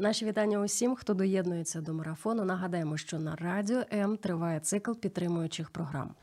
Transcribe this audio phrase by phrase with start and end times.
[0.00, 2.44] Наші вітання усім, хто доєднується до марафону.
[2.44, 6.14] Нагадаємо, що на радіо М триває цикл підтримуючих програм.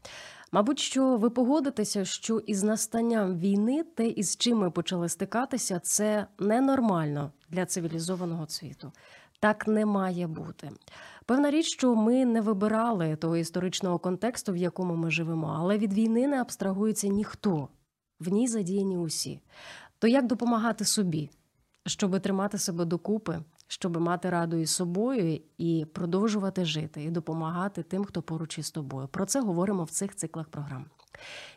[0.52, 6.28] Мабуть, що ви погодитеся, що із настанням війни, те, із чим ми почали стикатися, це
[6.40, 8.92] ненормально для цивілізованого світу.
[9.40, 10.70] Так не має бути.
[11.26, 15.94] Певна річ, що ми не вибирали того історичного контексту, в якому ми живемо, але від
[15.94, 17.68] війни не абстрагується ніхто.
[18.20, 19.40] В ній задіяні усі.
[20.00, 21.30] То як допомагати собі,
[21.86, 28.06] щоб тримати себе докупи, щоб мати раду із собою і продовжувати жити, і допомагати тим,
[28.06, 29.08] хто поруч із тобою.
[29.08, 30.86] Про це говоримо в цих циклах програм.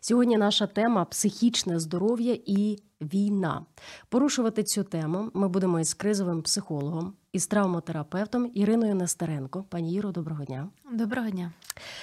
[0.00, 3.66] Сьогодні наша тема психічне здоров'я і війна.
[4.08, 9.64] Порушувати цю тему ми будемо із кризовим психологом, із травмотерапевтом Іриною Нестеренко.
[9.68, 10.68] Пані Іро, доброго дня.
[10.92, 11.52] Доброго дня.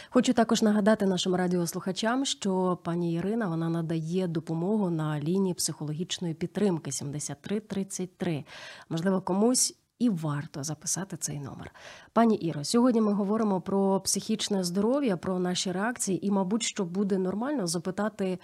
[0.10, 6.92] Хочу також нагадати нашим радіослухачам, що пані Ірина вона надає допомогу на лінії психологічної підтримки
[6.92, 8.44] 7333.
[8.90, 11.72] Можливо, комусь і варто записати цей номер.
[12.14, 17.18] Пані Іро, сьогодні ми говоримо про психічне здоров'я, про наші реакції, і, мабуть, що буде
[17.18, 18.40] нормально запитати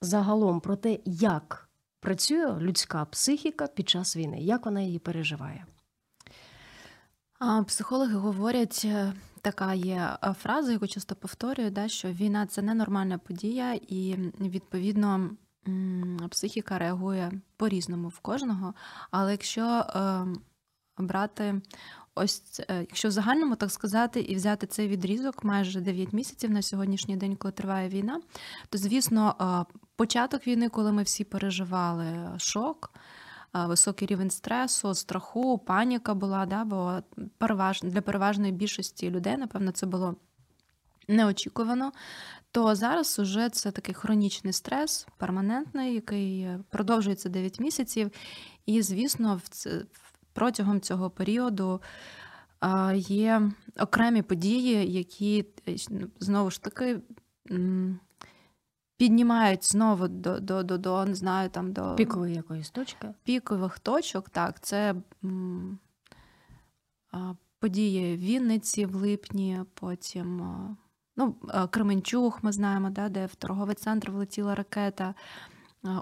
[0.00, 1.68] загалом про те, як
[2.00, 5.66] працює людська психіка під час війни, як вона її переживає.
[7.66, 13.18] Психологи говорять, е, така є е, фраза, яку часто повторюю, да, що війна це ненормальна
[13.18, 15.30] подія, і відповідно
[16.30, 18.74] психіка реагує по-різному в кожного.
[19.10, 20.40] Але якщо ем,
[20.98, 21.60] брати
[22.14, 26.62] ось, е, якщо в загальному так сказати, і взяти цей відрізок майже 9 місяців на
[26.62, 28.20] сьогоднішній день, коли триває війна,
[28.68, 29.36] то звісно,
[29.70, 32.92] е, початок війни, коли ми всі переживали шок.
[33.56, 37.02] Е, високий рівень стресу, страху, паніка була, да, бо
[37.38, 37.80] переваж...
[37.82, 40.16] для переважної більшості людей, напевно, це було
[41.08, 41.92] неочікувано.
[42.50, 48.10] То зараз уже це такий хронічний стрес, перманентний, який продовжується 9 місяців.
[48.66, 50.03] І, звісно, в
[50.34, 51.80] протягом цього періоду
[52.96, 53.50] є
[53.80, 55.76] окремі події, які е,
[56.20, 57.00] знову ж таки
[58.96, 63.08] піднімають знову до до, до, до не знаю, там до пікової якоїсь точки.
[63.24, 64.94] Пікових точок, так, це
[67.58, 70.42] події в Вінниці в липні, потім
[71.16, 71.34] ну,
[71.70, 75.14] Кременчуг, ми знаємо, да, де в торговий центр влетіла ракета.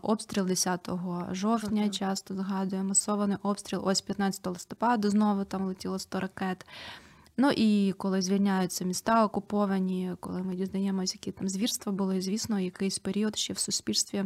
[0.03, 0.88] Обстріл 10
[1.31, 3.81] жовтня часто згадує масований обстріл.
[3.84, 6.66] Ось 15 листопада знову там летіло 100 ракет.
[7.37, 12.98] Ну і коли звільняються міста окуповані, коли ми дізнаємося, які там звірства були, звісно, якийсь
[12.98, 14.25] період ще в суспільстві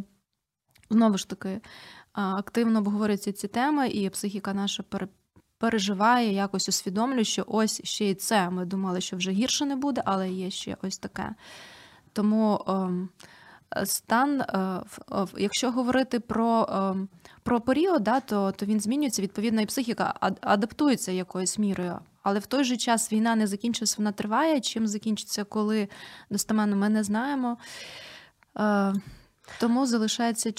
[0.91, 1.61] знову ж таки
[2.13, 4.85] активно обговорюються ці теми, і психіка наша
[5.59, 8.51] переживає, якось усвідомлює, що ось ще і це.
[8.51, 11.35] Ми думали, що вже гірше не буде, але є ще ось таке.
[12.13, 12.65] Тому.
[13.71, 14.83] Ем, стан, е,
[15.39, 17.09] якщо говорити про ем,
[17.43, 21.99] про період, да, то то він змінюється, відповідно, і психіка адаптується якоюсь мірою.
[22.23, 24.61] Але в той же час війна не закінчилась, вона триває.
[24.61, 25.89] Чим закінчиться, коли
[26.31, 27.59] достеменно ми не знаємо.
[28.59, 28.95] Е,
[29.61, 30.53] тому залишається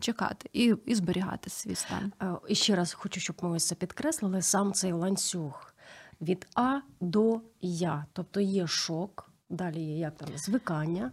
[0.00, 2.12] чекати і і зберігати свій стан.
[2.22, 5.74] Е, і ще раз хочу, щоб ми ось це підкреслили сам цей ланцюг
[6.20, 8.06] від А до Я.
[8.12, 11.12] Тобто є шок, далі є як там звикання.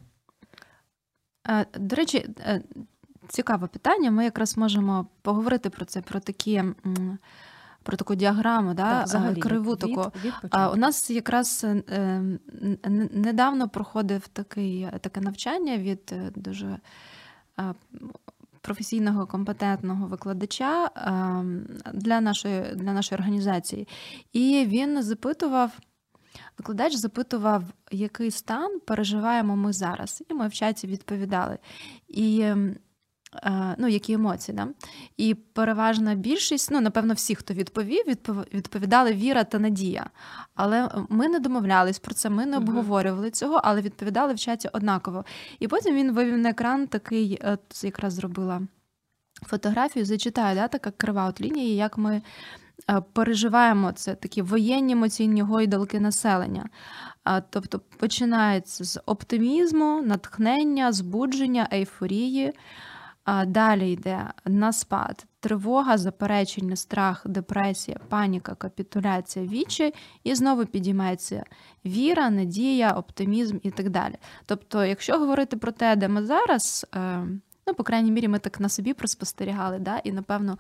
[1.49, 2.61] Е, до речі, е,
[3.27, 4.11] цікаве питання.
[4.11, 6.63] Ми якраз можемо поговорити про це, про такі.
[7.83, 10.11] Про таку діаграму, да, так, е, криву від, таку.
[10.23, 10.33] Від,
[10.73, 11.65] у нас якраз
[13.11, 16.77] недавно проходив такий, таке навчання від дуже
[18.61, 20.89] професійного компетентного викладача
[21.93, 23.87] для нашої, для нашої організації.
[24.33, 25.71] І він запитував.
[26.57, 31.58] Викладач запитував, який стан переживаємо ми зараз, і ми в чаті відповідали.
[32.08, 32.75] І ем,
[33.43, 34.55] е, ну, які емоції.
[34.55, 34.67] Да?
[35.17, 38.05] І переважна більшість, ну, напевно, всі, хто відповів,
[38.53, 40.09] відповідали віра та надія.
[40.55, 45.25] Але ми не домовлялись про це, ми не обговорювали цього, але відповідали в чаті однаково.
[45.59, 48.61] І потім він вивів на екран такий, е, якраз зробила
[49.43, 52.22] фотографію, зачитаю, да, така крива от лінії, як ми Е,
[53.14, 56.70] переживаємо це такі воєнні емоційні гойдалки населення.
[57.28, 62.53] Е, тобто починається з оптимізму, натхнення, збудження, ейфорії.
[63.47, 69.93] Далі йде на спад, тривога, заперечення, страх, депресія, паніка, капітуляція, вічі,
[70.23, 71.43] і знову підіймається
[71.85, 74.16] віра, надія, оптимізм і так далі.
[74.46, 76.85] Тобто, якщо говорити про те, де ми зараз.
[77.69, 79.97] Ну, по крайній мірі, ми так на собі проспостерігали, да?
[79.97, 80.57] і напевно,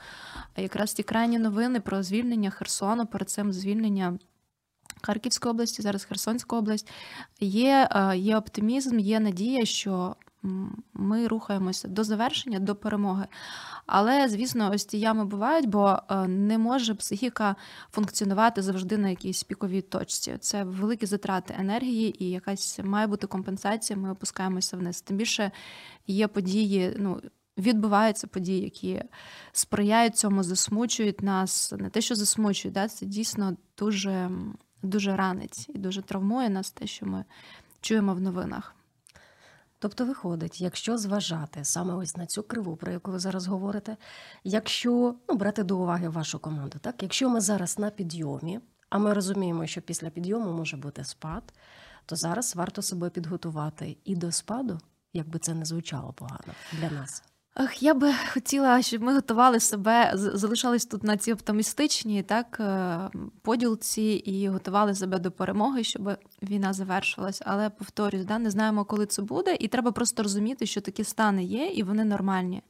[0.57, 4.19] якраз ті крайні новини про звільнення Херсону, перед цим звільнення
[5.01, 6.87] Харківської області, зараз Херсонська область,
[7.39, 10.15] є, е, є оптимізм, є надія, що
[10.93, 13.27] ми рухаємося до завершення, до перемоги.
[13.85, 17.55] Але, звісно, ось ці ями бувають, бо е, не може психіка
[17.91, 20.37] функціонувати завжди на якійсь піковій точці.
[20.39, 23.99] Це великі затрати енергії, і якась має бути компенсація.
[23.99, 25.01] Ми опускаємося вниз.
[25.01, 25.51] Тим більше
[26.07, 27.21] є події, ну.
[27.57, 29.01] Відбуваються події, які
[29.51, 31.73] сприяють цьому, засмучують нас.
[31.77, 34.29] Не те, що засмучують, да, це дійсно дуже
[34.83, 37.25] дуже ранить і дуже травмує нас, те, що ми
[37.81, 38.75] чуємо в новинах.
[39.81, 43.97] Тобто, виходить, якщо зважати саме ось на цю криву, про яку ви зараз говорите,
[44.43, 48.59] якщо ну, брати до уваги вашу команду, так якщо ми зараз на підйомі,
[48.89, 51.53] а ми розуміємо, що після підйому може бути спад,
[52.05, 54.79] то зараз варто себе підготувати і до спаду,
[55.13, 57.23] якби це не звучало погано для нас.
[57.61, 62.99] Ах, я би хотіла, щоб ми готували себе, залишались тут на цій оптимістичній так е,
[63.41, 67.41] поділці і готували себе до перемоги, щоб війна завершилась.
[67.45, 71.43] Але повторюсь, да, не знаємо, коли це буде, і треба просто розуміти, що такі стани
[71.43, 72.61] є, і вони нормальні.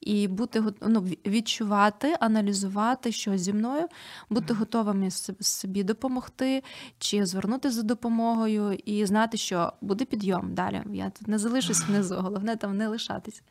[0.00, 3.86] І бути ну, відчувати, аналізувати, що зі мною,
[4.30, 5.10] бути готовими
[5.40, 6.62] собі допомогти,
[6.98, 10.82] чи звернути за допомогою, і знати, що буде підйом далі.
[10.92, 13.42] Я тут не залишусь внизу, головне там не лишатись.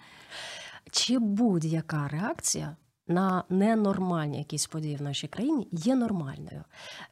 [0.92, 2.76] Чи будь-яка реакція
[3.08, 6.64] на ненормальні якісь події в нашій країні є нормальною?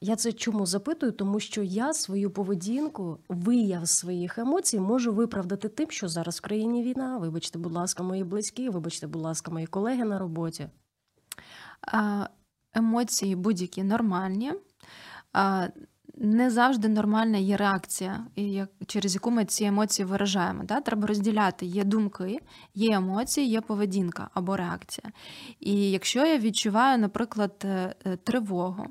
[0.02, 1.12] Я це чому запитую?
[1.12, 6.84] Тому що я свою поведінку, вияв своїх емоцій можу виправдати тим, що зараз в країні
[6.84, 7.18] війна.
[7.18, 10.70] Вибачте, будь ласка, мої близькі, вибачте, будь ласка, мої колеги на роботі.
[12.74, 14.54] Емоції будь-які нормальні
[16.20, 18.26] не завжди нормальна є реакція,
[18.88, 20.64] через яку ми ці емоції виражаємо.
[20.64, 20.82] Да?
[20.82, 22.40] Треба розділяти: є думки,
[22.76, 25.12] є емоції, є поведінка або реакція.
[25.60, 28.86] І якщо я відчуваю, наприклад, е, е, тривогу,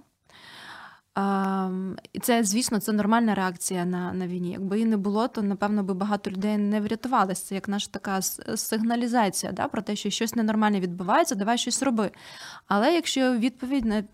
[2.12, 4.50] і це, звісно, це нормальна реакція на на війні.
[4.50, 7.46] Якби її не було, то напевно би багато людей не врятувалися.
[7.46, 8.22] Це як наша така
[8.56, 12.10] сигналізація да, про те, що щось ненормальне відбувається, давай щось роби.
[12.66, 14.04] Але якщо відповідь на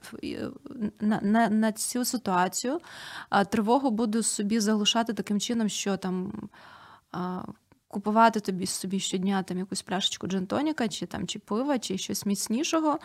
[1.01, 2.81] на, на, на цю ситуацію,
[3.51, 6.33] тривогу буду собі заглушати таким чином, що там.
[7.95, 12.99] Купувати тобі собі щодня там якусь пляшечку джентоніка, чи там чи пива, чи щось міцнішого,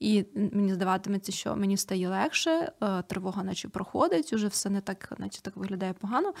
[0.00, 5.12] і мені здаватиметься, що мені стає легше, е, тривога, наче проходить, уже все не так,
[5.18, 6.32] наче так виглядає погано.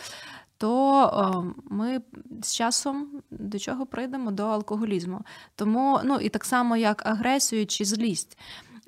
[0.56, 2.00] То е, ми
[2.42, 4.30] з часом до чого прийдемо?
[4.30, 5.20] До алкоголізму.
[5.54, 8.38] Тому, ну і так само, як агресію чи злість,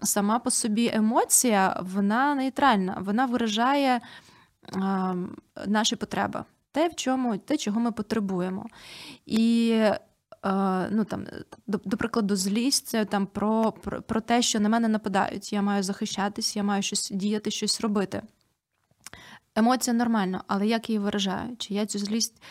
[0.02, 4.00] сама по собі емоція, вона нейтральна, вона виражає е,
[5.66, 6.44] наші потреби.
[6.74, 8.66] Те, в чому, те, чого ми потребуємо.
[9.26, 9.80] І
[10.90, 11.26] ну там,
[11.66, 15.52] до, до прикладу, злість це там про, про, про те, що на мене нападають.
[15.52, 18.22] Я маю захищатись, я маю щось діяти, щось робити.
[19.56, 21.56] Емоція нормальна, але як її виражаю?
[21.58, 22.42] Чи я цю злість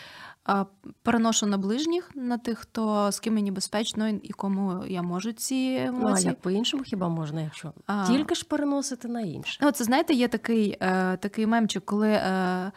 [1.02, 5.76] переношу на ближніх, на тих, хто з ким мені безпечно і кому я можу ці
[5.86, 6.02] емоції?
[6.02, 8.06] Ну, а як по-іншому хіба можна, якщо а...
[8.06, 9.58] тільки ж переносити на інше?
[9.62, 12.72] Ну, це знаєте, є такий е, такий мемчик, коли е,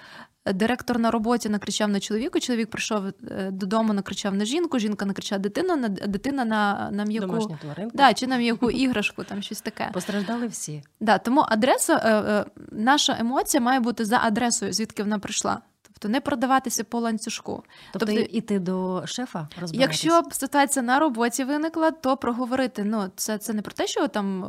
[0.54, 5.40] Директор на роботі накричав на чоловіка, чоловік прийшов е, додому, накричав на жінку, жінка накричала
[5.40, 7.58] дитину, на дитина на на м'яку
[7.94, 9.90] да, чи на м'яку іграшку, там щось таке.
[9.94, 10.84] Постраждали всі.
[11.00, 15.62] Да, Тому адреса, е, е, наша емоція має бути за адресою, звідки вона прийшла.
[16.00, 17.64] Тобто не продаватися по ланцюжку.
[17.94, 20.04] Тобто, тобто іти до шефа розбиратись?
[20.04, 22.84] Якщо ситуація на роботі виникла, то проговорити.
[22.84, 24.44] Ну це це не про те, що там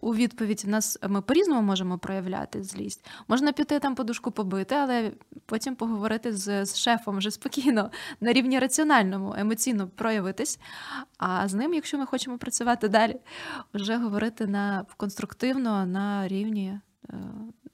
[0.00, 3.06] у відповідь в нас ми по-різному можемо проявляти злість.
[3.28, 5.12] Можна піти там подушку побити, але
[5.46, 10.58] потім поговорити з, з шефом вже спокійно на рівні раціональному, емоційно проявитись.
[11.18, 13.16] А з ним, якщо ми хочемо працювати далі,
[13.74, 16.78] вже говорити на конструктивно на рівні
[17.10, 17.14] е,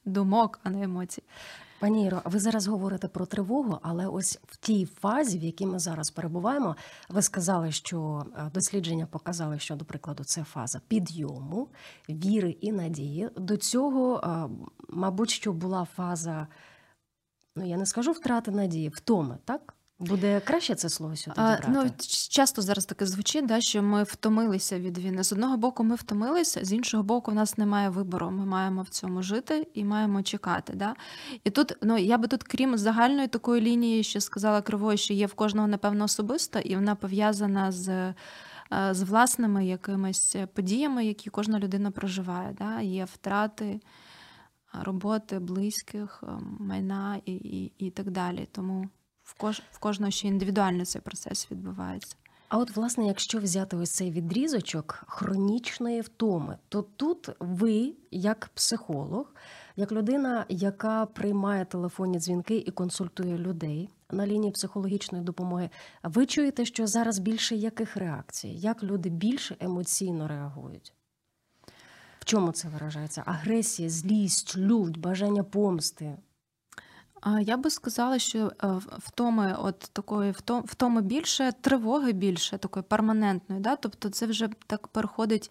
[0.04, 1.22] думок, а не емоцій.
[1.80, 5.78] Пані Іро, ви зараз говорите про тривогу, але ось в тій фазі, в якій ми
[5.78, 6.76] зараз перебуваємо,
[7.08, 11.68] ви сказали, що е, дослідження показали, що, до прикладу, це фаза підйому,
[12.08, 13.28] віри і надії.
[13.36, 14.48] До цього, е,
[14.88, 16.46] мабуть, що була фаза,
[17.56, 19.74] ну я не скажу втрати надії, втоми, так?
[20.00, 21.68] Буде краще це слово сюди брати?
[21.68, 21.90] Ну,
[22.30, 25.24] Часто зараз таке звучить, да, що ми втомилися від війни.
[25.24, 28.30] З одного боку, ми втомилися, з іншого боку, в нас немає вибору.
[28.30, 30.72] Ми маємо в цьому жити і маємо чекати.
[30.76, 30.94] Да?
[31.44, 35.26] І тут, ну я би тут, крім загальної такої лінії, що сказала Кривою, що є
[35.26, 38.14] в кожного, напевно, особисто, і вона пов'язана з е,
[38.90, 42.56] з власними якимись подіями, які кожна людина проживає.
[42.58, 42.80] Да?
[42.80, 43.80] Є втрати
[44.72, 46.24] роботи, близьких,
[46.58, 48.48] майна і, і, і так далі.
[48.52, 48.88] Тому
[49.28, 52.16] в кож, в кожного ще індивідуально цей процес відбувається.
[52.48, 59.34] А от, власне, якщо взяти ось цей відрізочок хронічної втоми, то тут ви, як психолог,
[59.76, 65.70] як людина, яка приймає телефонні дзвінки і консультує людей на лінії психологічної допомоги,
[66.02, 68.48] ви чуєте, що зараз більше яких реакцій?
[68.48, 70.92] Як люди більше емоційно реагують?
[72.18, 73.22] В чому це виражається?
[73.26, 76.16] Агресія, злість, лють, бажання помсти?
[77.40, 80.34] Я би сказала, що е, втоми от такої
[80.64, 83.60] втоми більше, тривоги більше, такої перманентної.
[83.60, 83.76] Да?
[83.76, 85.50] Тобто це вже так переходить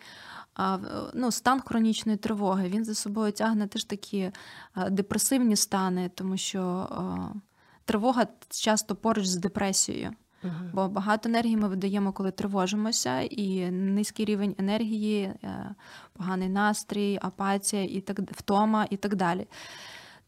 [1.14, 2.70] ну, стан хронічної тривоги.
[2.70, 4.32] Він за собою тягне теж такі
[4.90, 6.90] депресивні стани, тому що
[7.86, 10.12] тривога часто поруч з депресією.
[10.44, 15.76] uh Бо багато енергії ми видаємо, коли тривожимося, і низький рівень енергії, е,
[16.14, 19.48] поганий настрій, апатія, і так втома і так далі.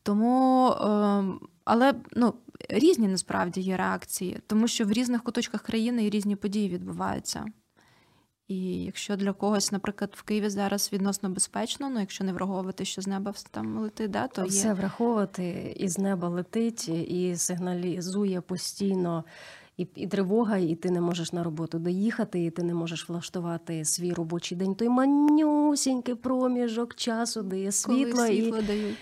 [0.10, 2.34] Тому, ем, але ну,
[2.70, 7.46] різні насправді є реакції, тому що в різних куточках країни різні події відбуваються.
[8.48, 13.01] І якщо для когось, наприклад, в Києві зараз відносно безпечно, ну якщо не враховувати, що
[13.01, 19.24] з неба там летить, да, то все враховувати і з неба летить, і сигналізує постійно.
[19.78, 23.86] І і тривога, і ти не можеш на роботу доїхати, і ти не можеш влаштувати
[23.86, 24.75] свій робочий день.
[24.75, 28.98] Той манюсінький проміжок часу, де є світло, світло і, дають.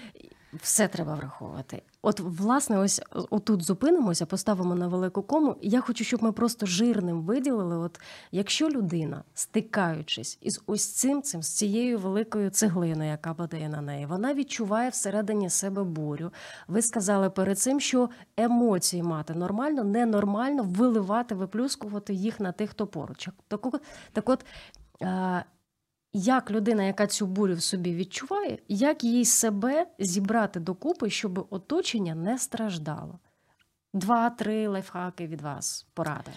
[0.62, 1.82] Все треба враховувати.
[2.02, 5.56] От, власне, ось отут зупинимося, поставимо на велику кому.
[5.62, 7.78] Я хочу, щоб ми просто жирним виділили.
[7.78, 8.00] От
[8.32, 14.06] якщо людина, стикаючись із ось цим цим, з цією великою цеглиною, яка падає на неї,
[14.06, 16.32] вона відчуває всередині себе бурю.
[16.68, 22.88] Ви сказали перед цим, що емоції мати нормально, ненормально виливати, виплюскувати їх на тих, хто
[22.88, 23.30] поруч.
[23.48, 23.68] Так,
[24.14, 24.46] так от
[26.18, 32.16] як людина, яка цю бурю в собі відчуває, як їй себе зібрати докупи, щоб оточення
[32.16, 33.20] не страждало?
[33.94, 36.32] Два-три лайфхаки від вас поради.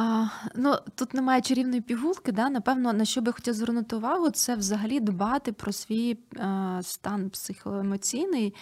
[0.00, 2.32] А, Ну тут немає чарівної пігулки.
[2.32, 2.50] Да?
[2.50, 8.54] Напевно, на що би хотів звернути увагу, це взагалі дбати про свій а, стан психоемоційний,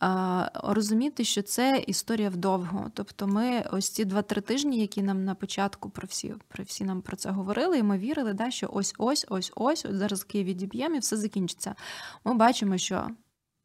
[0.00, 2.90] а, розуміти, що це історія вдовго.
[2.94, 7.02] Тобто, ми ось ці два-три тижні, які нам на початку про всі про всі нам
[7.02, 10.46] про це говорили, і ми вірили, да, що ось ось ось ось ось зараз Київ
[10.46, 11.74] відіб'ємо і все закінчиться.
[12.24, 13.10] Ми бачимо, що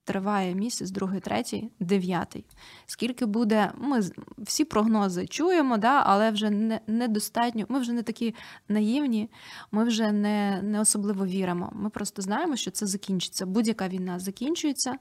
[0.03, 2.45] триває місяць, другий, третій, дев'ятий.
[2.85, 4.01] Скільки буде, ми
[4.37, 7.65] всі прогнози чуємо, да, але вже не, недостатньо.
[7.69, 8.35] Ми вже не такі
[8.67, 9.29] наївні,
[9.71, 11.71] ми вже не, не особливо віримо.
[11.75, 13.45] Ми просто знаємо, що це закінчиться.
[13.45, 14.95] Будь-яка війна закінчується.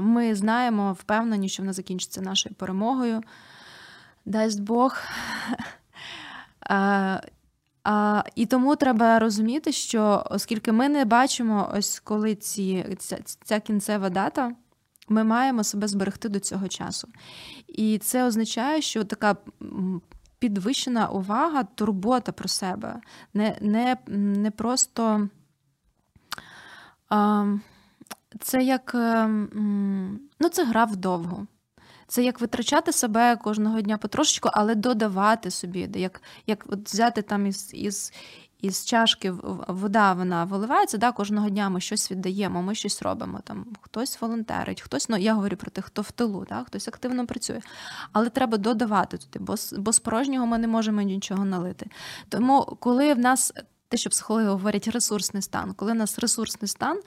[0.00, 3.22] Ми знаємо, впевнені, що вона закінчиться нашою перемогою.
[4.24, 4.96] Дасть Бог.
[7.90, 13.60] А, І тому треба розуміти, що оскільки ми не бачимо, ось коли ці, ця, ця
[13.60, 14.52] кінцева дата,
[15.08, 17.08] ми маємо себе зберегти до цього часу.
[17.68, 19.36] І це означає, що така
[20.38, 23.00] підвищена увага, турбота про себе,
[23.34, 25.28] не не, не просто
[27.08, 27.46] а,
[28.40, 28.94] це як
[30.40, 31.46] ну, це гра вдовго.
[32.08, 37.46] Це як витрачати себе кожного дня потрошечку, але додавати собі, як як от взяти там
[37.46, 38.12] із із,
[38.60, 39.30] із чашки
[39.68, 43.40] вода вона виливається, да, кожного дня ми щось віддаємо, ми щось робимо.
[43.44, 47.26] Там Хтось волонтерить, хтось, ну я говорю про тих, хто в тилу, да, хтось активно
[47.26, 47.60] працює.
[48.12, 51.90] Але треба додавати туди, бо бо з порожнього ми не можемо нічого налити.
[52.28, 53.52] Тому, коли в нас
[53.88, 55.74] те, що психологи говорять, ресурсний стан.
[55.74, 57.00] Коли у нас ресурсний стан,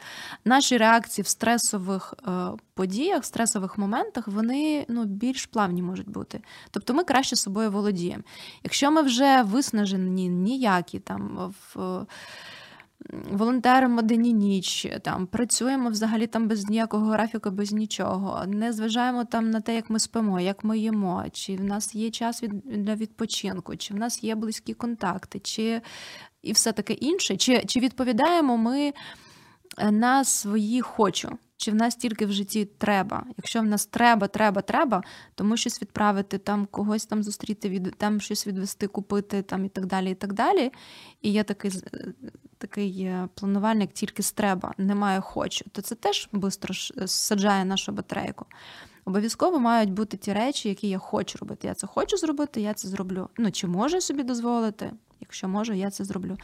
[0.45, 2.31] наші реакції в стресових е,
[2.73, 6.41] подіях, в стресових моментах, вони ну, більш плавні можуть бути.
[6.71, 8.23] Тобто ми краще собою володіємо.
[8.63, 12.05] Якщо ми вже виснажені, ніякі там в.
[13.31, 18.45] Волонтеримо день і ніч, там працюємо взагалі там без ніякого графіку, без нічого.
[18.47, 22.11] Не зважаємо там на те, як ми спимо, як ми їмо, чи в нас є
[22.11, 25.81] час від, для відпочинку, чи в нас є близькі контакти, чи
[26.41, 27.37] і все таке інше.
[27.37, 28.93] Чи, Чи відповідаємо ми
[29.77, 31.37] е, на свої хочу?
[31.57, 33.25] Чи в нас тільки в житті треба?
[33.37, 35.03] Якщо в нас треба, треба, треба,
[35.35, 39.85] тому щось відправити, там когось там зустріти, від там щось відвести, купити там і так
[39.85, 40.11] далі.
[40.11, 40.71] І так далі.
[41.21, 42.13] І є такий е,
[42.57, 46.73] такий е, планувальник, тільки з треба, немає хочу, то це теж швидко
[47.07, 48.45] саджає нашу батарейку.
[49.05, 51.67] Обов'язково мають бути ті речі, які я хочу робити.
[51.67, 53.29] Я це хочу зробити, я це зроблю.
[53.37, 54.91] Ну чи можу собі дозволити?
[55.21, 56.37] Якщо можу, я це зроблю.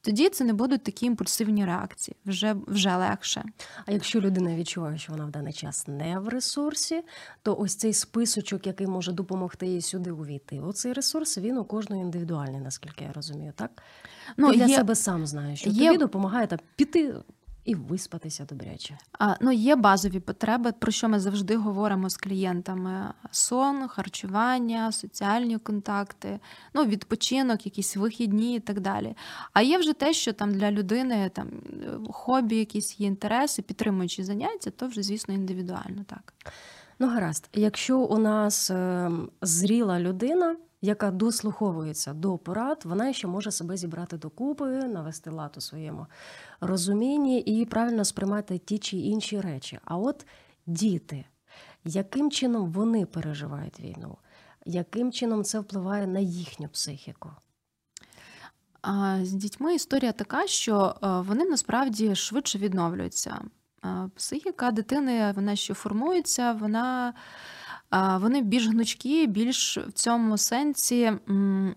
[0.00, 3.44] Тоді це не будуть такі імпульсивні реакції, вже вже легше.
[3.86, 7.02] А якщо людина відчуває, що вона в даний час не в ресурсі,
[7.42, 12.02] то ось цей списочок, який може допомогти їй сюди увійти, оцей ресурс він у кожної
[12.02, 13.82] індивідуальний, наскільки я розумію, так?
[14.36, 14.76] Ну, Ти для є...
[14.76, 15.86] себе сам знаєш, що є...
[15.86, 17.14] тобі допомагає та піти
[17.68, 18.98] і виспатися добряче.
[19.18, 25.58] А, Ну, є базові потреби, про що ми завжди говоримо з клієнтами: сон, харчування, соціальні
[25.58, 26.40] контакти,
[26.74, 29.14] ну, відпочинок, якісь вихідні і так далі.
[29.52, 31.48] А є вже те, що там для людини там
[32.10, 36.34] хобі, якісь є інтереси, підтримуючі заняття, то вже, звісно, індивідуально так.
[36.98, 39.10] Ну, гаразд, якщо у нас е,
[39.42, 45.60] зріла людина яка дослуховується до порад, вона ще може себе зібрати докупи, навести лад у
[45.60, 46.06] своєму
[46.60, 49.78] розумінні і правильно сприймати ті чи інші речі.
[49.84, 50.26] А от
[50.66, 51.24] діти,
[51.84, 54.18] яким чином вони переживають війну,
[54.66, 57.30] яким чином це впливає на їхню психіку?
[59.22, 63.40] З дітьми історія така, що вони насправді швидше відновлюються.
[64.14, 67.14] Психіка дитини, вона ще формується, вона
[67.90, 71.12] вони більш гнучкі, більш в цьому сенсі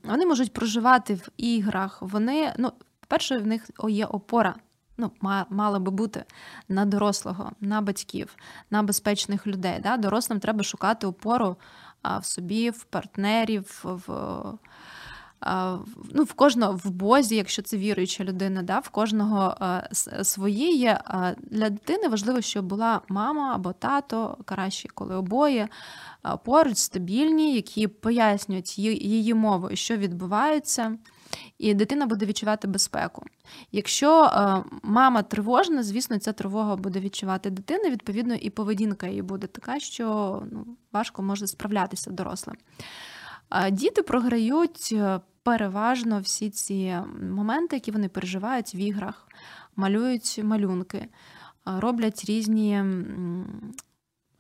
[0.03, 2.01] вони можуть проживати в іграх.
[2.01, 4.56] Вони, ну, по-перше, в них є опора.
[4.98, 5.12] Ну,
[5.50, 6.25] мала би бути
[6.70, 8.36] на дорослого, на батьків,
[8.70, 9.80] на безпечних людей.
[9.84, 9.98] Да?
[9.98, 11.58] Дорослим треба шукати опору
[12.20, 14.44] в собі, в партнерів, в
[16.14, 19.56] ну, в кожного в Бозі, якщо це віруюча людина, да, в кожного
[20.24, 21.02] свої є.
[21.42, 25.68] Для дитини важливо, щоб була мама або тато, краще, коли обоє
[26.44, 30.98] поруч стабільні, які пояснюють її мовою, що відбувається.
[31.58, 33.26] І дитина буде відчувати безпеку.
[33.72, 39.48] Якщо е, мама тривожна, звісно, ця тривога буде відчувати дитина, відповідно, і поведінка її буде
[39.48, 42.56] така, що ну, важко може справлятися дорослим.
[43.72, 49.28] Діти програють е, переважно всі ці моменти, які вони переживають в іграх,
[49.76, 51.08] малюють малюнки,
[51.66, 52.84] роблять різні.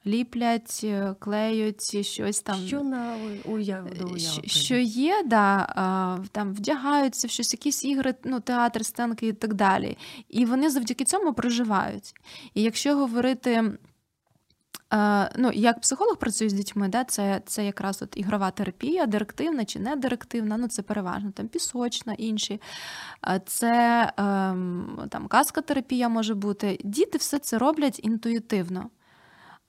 [0.05, 0.85] Ліплять,
[1.19, 2.59] клеють щось там.
[2.67, 3.15] Що на
[3.45, 9.27] уяв, до уяви Що є, да, там вдягаються в щось, якісь ігри, ну, театр, сценки
[9.27, 9.97] і так далі.
[10.29, 12.13] І вони завдяки цьому проживають.
[12.53, 13.77] І якщо говорити
[15.37, 19.79] Ну, Як психолог працює з дітьми, да, це це якраз от ігрова терапія, директивна чи
[19.79, 22.61] не директивна, ну це переважно там пісочна, інші.
[23.45, 26.79] Це ем, там казка-терапія може бути.
[26.83, 28.89] Діти все це роблять інтуїтивно.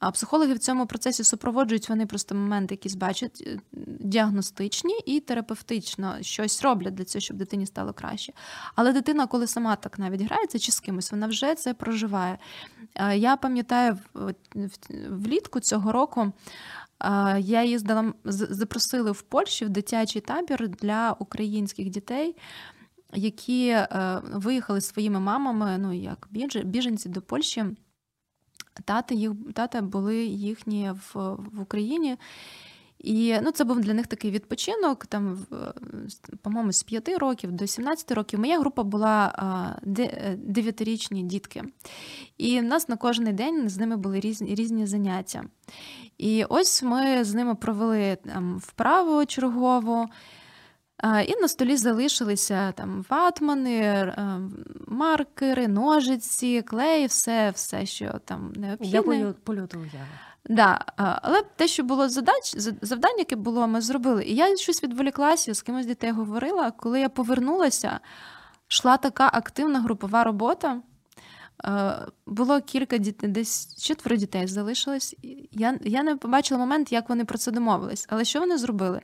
[0.03, 3.59] А психологи в цьому процесі супроводжують вони просто моменти, якісь бачать е,
[4.01, 8.33] діагностичні і терапевтично щось роблять для цього, щоб дитині стало краще.
[8.75, 12.39] Але дитина, коли сама так навіть грається чи з кимось, вона вже це проживає.
[13.15, 13.99] Я пам'ятаю,
[15.09, 16.33] влітку цього року
[17.39, 22.37] я їздила, запросили в Польщі в дитячий табір для українських дітей.
[23.15, 26.29] Які е, виїхали своїми мамами, ну як
[26.65, 27.65] біженці до Польщі,
[28.85, 32.17] Тати їх тата були їхні в в Україні.
[33.03, 35.47] І ну, це був для них такий відпочинок, там,
[36.43, 38.41] по-моєму, з 5 років до 17 років.
[38.41, 39.35] Моя група була
[39.87, 41.63] 9-річні дітки.
[42.39, 45.45] І в нас на кожен день з ними були різні різні заняття.
[46.19, 50.07] І ось ми з ними провели там вправу чергову.
[51.27, 54.15] І на столі залишилися там ватмани,
[54.87, 59.19] маркери, ножиці, клей, все, все, що там необхідне.
[59.19, 60.09] Я польоту уяви.
[60.49, 64.25] Да, але те, що було задач, завдання, яке було, ми зробили.
[64.25, 66.71] І я щось відволіклася, з кимось дітей говорила.
[66.71, 68.01] Коли я повернулася,
[68.71, 70.81] йшла така активна групова робота.
[72.27, 75.17] Було кілька дітей, десь четверо дітей залишилось.
[75.53, 78.07] Я я не побачила момент, як вони про це домовились.
[78.09, 79.01] Але що вони зробили?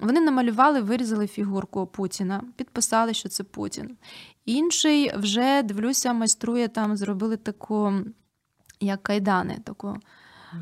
[0.00, 3.96] Вони намалювали, вирізали фігурку Путіна, підписали, що це Путін.
[4.44, 7.92] Інший вже дивлюся, майструє там, зробили таку,
[8.80, 9.96] як кайдани, таку.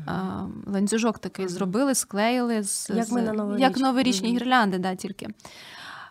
[0.07, 0.73] Mm-hmm.
[0.73, 1.49] Ланцюжок такий mm-hmm.
[1.49, 3.61] зробили, склеїли з як, ми на новоріч...
[3.61, 4.35] як новорічні mm-hmm.
[4.35, 5.27] гірлянди, да, тільки.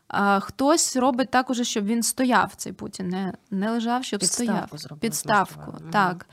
[0.09, 4.99] А, Хтось робить також, щоб він стояв, цей Путін, не не лежав, щоб Підставку стояв.
[5.01, 5.75] Підставку.
[5.93, 6.27] Так.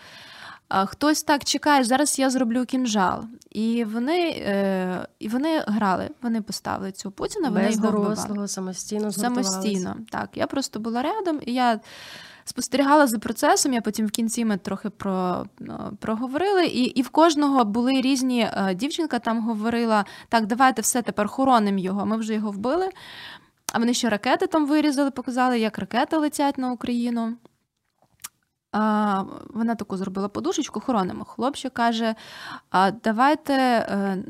[0.69, 3.23] Хтось так чекає, зараз я зроблю кінжал.
[3.51, 9.11] І вони е, і вони грали, вони поставили цю Путіна, вони Без його дорослого, самостійно
[9.11, 9.95] Самостійно.
[10.11, 11.79] Так, я просто була рядом, і я
[12.45, 13.73] спостерігала за процесом.
[13.73, 16.65] Я потім в кінці ми трохи про, ну, проговорили.
[16.65, 21.79] І і в кожного були різні е, дівчинка там говорила: так, давайте все тепер хоронимо
[21.79, 22.05] його.
[22.05, 22.89] Ми вже його вбили.
[23.73, 27.33] А вони ще ракети там вирізали, показали, як ракети летять на Україну.
[28.71, 31.23] А, Вона таку зробила подушечку, хоронимо.
[31.23, 32.15] Хлопчик каже:
[32.69, 34.23] а, давайте е,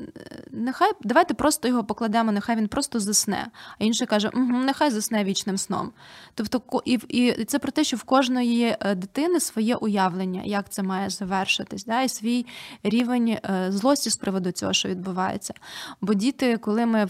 [0.52, 3.47] нехай, давайте просто його покладемо, нехай він просто засне.
[3.80, 5.91] А інший каже, угу, нехай засне вічним сном.
[6.34, 10.84] Тобто, і і це про те, що в кожної е, дитини своє уявлення, як це
[10.84, 12.45] має завершитись, да, і свій
[12.84, 15.54] рівень е, злості з приводу цього, що відбувається.
[16.02, 17.08] Бо діти, коли ми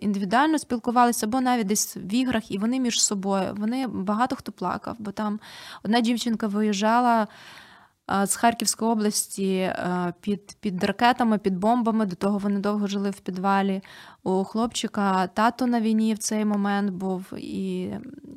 [0.00, 4.96] індивідуально спілкувалися, або навіть десь в іграх, і вони між собою, вони багато хто плакав,
[4.98, 5.40] бо там
[5.84, 7.26] одна дівчинка виїжджала
[8.24, 9.72] з Харківської області
[10.20, 12.06] під під ракетами, під бомбами.
[12.06, 13.82] До того вони довго жили в підвалі.
[14.22, 17.90] У хлопчика тато на війні в цей момент був, і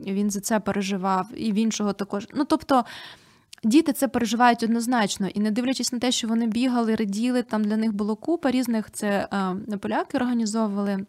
[0.05, 2.27] він за це переживав, і в іншого також.
[2.33, 2.85] Ну тобто.
[3.63, 7.77] Діти це переживають однозначно, і не дивлячись на те, що вони бігали, раділи, там для
[7.77, 9.27] них було купа різних це
[9.81, 11.05] поляки організовували.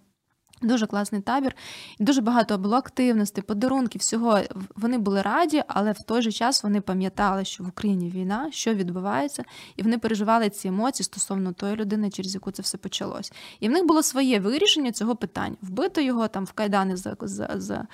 [0.63, 1.57] Дуже класний табір,
[1.99, 4.41] дуже багато було активностей, подарунків, всього
[4.77, 8.75] вони були раді, але в той же час вони пам'ятали, що в Україні війна, що
[8.75, 9.45] відбувається,
[9.77, 13.33] і вони переживали ці емоції стосовно тої людини, через яку це все почалось.
[13.61, 17.51] І в них було своє вирішення цього питання: вбити його там в кайдани за, за,
[17.55, 17.87] за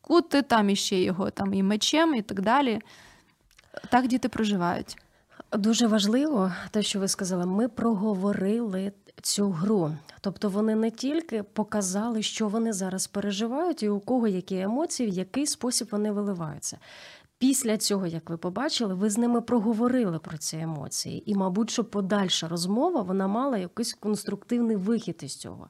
[0.00, 2.80] кути, там іще його там і мечем, і так далі.
[3.90, 4.96] Так діти проживають.
[5.52, 9.90] Дуже важливо те, що ви сказали, ми проговорили цю гру.
[10.20, 15.12] Тобто вони не тільки показали, що вони зараз переживають, і у кого які емоції, в
[15.12, 16.78] який спосіб вони виливаються.
[17.38, 21.30] Після цього, як ви побачили, ви з ними проговорили про ці емоції.
[21.30, 25.68] І, мабуть, що подальша розмова вона мала якийсь конструктивний вихід із цього,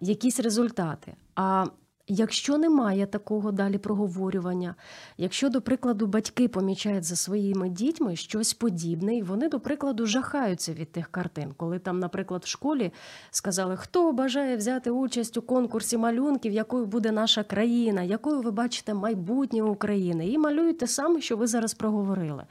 [0.00, 1.14] якісь результати.
[1.34, 1.66] А
[2.12, 4.74] Якщо немає такого далі проговорювання,
[5.18, 10.72] якщо, до прикладу, батьки помічають за своїми дітьми щось подібне, і вони, до прикладу, жахаються
[10.72, 12.92] від тих картин, коли там, наприклад, в школі
[13.30, 18.94] сказали, хто бажає взяти участь у конкурсі малюнків, якою буде наша країна, якою ви бачите
[18.94, 22.44] майбутнє України, і малюють те саме, що ви зараз проговорили.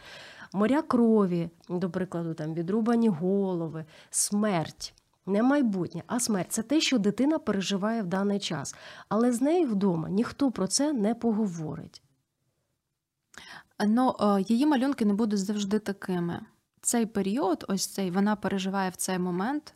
[0.54, 4.94] Моря крові, до прикладу, там відрубані голови, смерть
[5.30, 8.76] не майбутнє, а смерть це те, що дитина переживає в даний час.
[9.10, 12.02] Але з нею вдома ніхто про це не поговорить.
[13.88, 16.42] Ну, е, її малюнки не будуть завжди такими.
[16.82, 19.74] Цей період, ось цей, вона переживає в цей момент,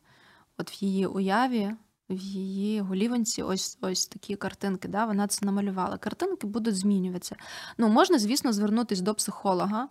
[0.57, 1.71] от в її уяві,
[2.09, 4.87] в її голівонці, ось ось такі картинки.
[4.87, 5.97] да, Вона це намалювала.
[5.97, 7.35] Картинки будуть змінюватися.
[7.77, 9.89] Ну, можна, звісно, звернутися до психолога.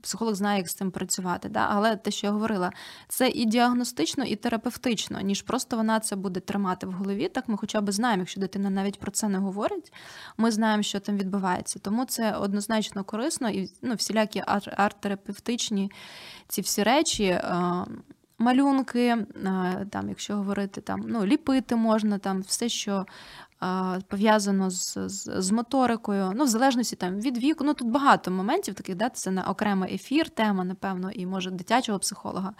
[0.00, 1.66] Психолог знає, як з цим працювати, да?
[1.70, 2.72] але те, що я говорила,
[3.08, 7.28] це і діагностично, і терапевтично, ніж просто вона це буде тримати в голові.
[7.28, 9.92] Так ми хоча б знаємо, якщо дитина навіть про це не говорить,
[10.36, 11.78] ми знаємо, що там відбувається.
[11.78, 14.42] Тому це однозначно корисно і ну, всілякі
[14.76, 15.90] арт-терапевтичні
[16.48, 17.24] ці всі речі.
[17.24, 17.84] Е,
[18.38, 19.26] малюнки,
[19.90, 23.06] там, якщо говорити, там ну ліпити можна, там все, що
[24.08, 27.64] пов'язано з, з з, моторикою, ну, в залежності там від віку.
[27.64, 31.98] Ну тут багато моментів таких, да, це на окремий ефір, тема, напевно, і може дитячого
[31.98, 32.54] психолога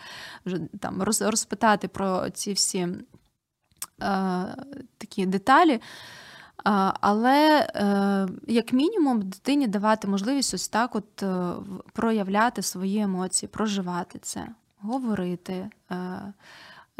[0.46, 2.96] вже там роз, розпитати про ці всі е,
[4.98, 5.80] такі деталі.
[7.00, 11.52] Але, е, як мінімум, дитині давати можливість ось так от е,
[11.92, 14.48] проявляти свої емоції, проживати це,
[14.80, 15.70] говорити.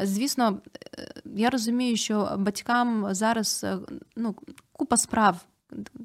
[0.02, 0.58] Звісно,
[0.98, 3.78] е, я розумію, що батькам зараз е,
[4.16, 4.34] ну,
[4.72, 5.44] купа справ,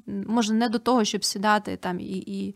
[0.06, 2.24] може, не до того, щоб сідати там і.
[2.26, 2.54] і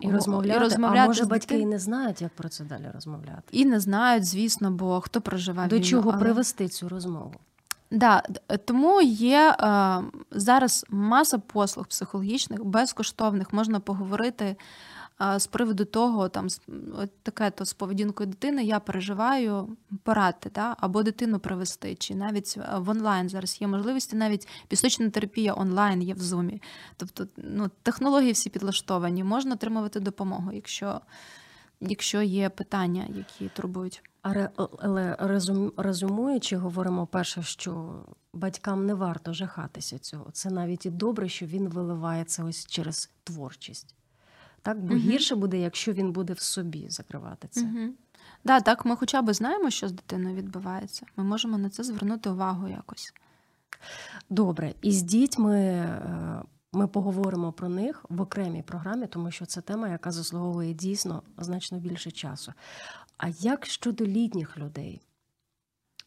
[0.00, 1.00] і розмовляти, і розмовляти.
[1.00, 3.42] А може батьки і не знають, як про це далі розмовляти.
[3.52, 5.68] І не знають, звісно, бо хто проживає.
[5.68, 6.20] До війну, чого але...
[6.20, 7.34] привести цю розмову?
[7.90, 8.22] Да,
[8.64, 14.56] тому є е, зараз маса послуг психологічних, безкоштовних, можна поговорити
[15.36, 16.48] з приводу того, там
[16.98, 20.76] от таке то з поведінкою дитини я переживаю порадити, да?
[20.80, 26.14] або дитину привести, чи навіть в онлайн зараз є можливості, навіть пісочна терапія онлайн є
[26.14, 26.62] в зумі.
[26.96, 31.00] Тобто ну, технології всі підлаштовані, можна отримувати допомогу, якщо
[31.80, 34.02] якщо є питання, які турбують.
[34.78, 38.02] Але резум, резумуючи, говоримо перше, що
[38.32, 40.30] батькам не варто жахатися цього.
[40.32, 43.94] Це навіть і добре, що він виливається ось через творчість.
[44.68, 45.02] Так, бо угу.
[45.02, 47.60] гірше буде, якщо він буде в собі закривати це.
[47.60, 47.92] Угу.
[48.44, 51.06] Да, так, ми хоча б знаємо, що з дитиною відбувається.
[51.16, 53.12] Ми можемо на це звернути увагу якось.
[54.30, 59.60] Добре, і з дітьми е, ми поговоримо про них в окремій програмі, тому що це
[59.60, 62.52] тема, яка заслуговує дійсно значно більше часу.
[63.16, 65.02] А як щодо літніх людей?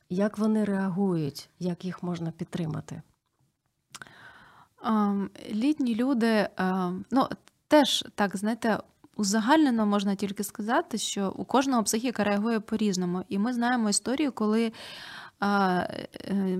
[0.09, 3.01] Як вони реагують, як їх можна підтримати?
[4.83, 7.27] Ем, літні люди, ем, ну
[7.71, 8.79] теж так, знаєте,
[9.15, 13.23] узагальнено можна тільки сказати, що у кожного психіка реагує по-різному.
[13.29, 14.71] І ми знаємо історію, коли
[15.43, 16.57] Е,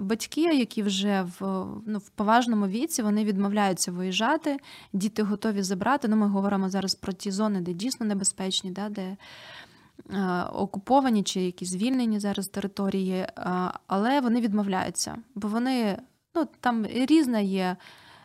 [0.00, 4.56] батьки, які вже в ну, в поважному віці, вони відмовляються виїжджати,
[4.92, 6.08] діти готові забрати.
[6.08, 9.16] Ну, Ми говоримо зараз про ті зони, де дійсно небезпечні, да, де
[10.10, 13.26] е, окуповані чи якісь звільнені зараз території,
[13.86, 15.98] але вони відмовляються, бо вони
[16.34, 17.76] ну, там різна є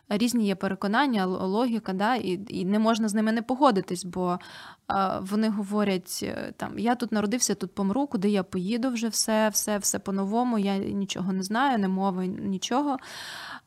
[0.10, 4.40] різні є переконання, логіка, да, і і не можна з ними не погодитись, бо
[4.88, 9.50] а, вони говорять: е, там я тут народився, тут помру, куди я поїду вже все,
[9.50, 10.60] все, все по-новому.
[10.60, 12.98] Я нічого не знаю, не мови, нічого.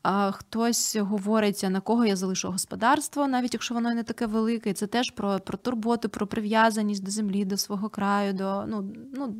[0.03, 4.73] А Хтось говорить, на кого я залишу господарство, навіть якщо воно не таке велике.
[4.73, 9.35] Це теж про про турботу, про прив'язаність до землі, до свого краю, до ну, ну,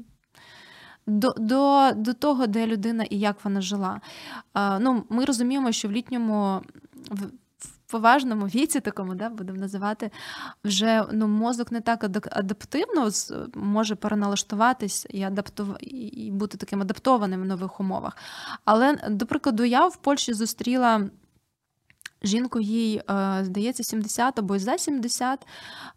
[1.08, 4.02] до до, до того, де людина і як вона жила.
[4.54, 6.62] А, ну, Ми розуміємо, що в літньому
[7.12, 10.12] в поважному віці, такому, да, будемо називати,
[10.64, 13.10] вже ну, мозок не так адаптивно
[13.54, 15.68] може переналаштуватись і адаптов...
[15.82, 18.18] і бути таким адаптованим в нових умовах.
[18.66, 21.10] Але, до прикладу, я в Польщі зустріла.
[22.24, 25.48] Жінку їй, е, здається, 70 або за 70.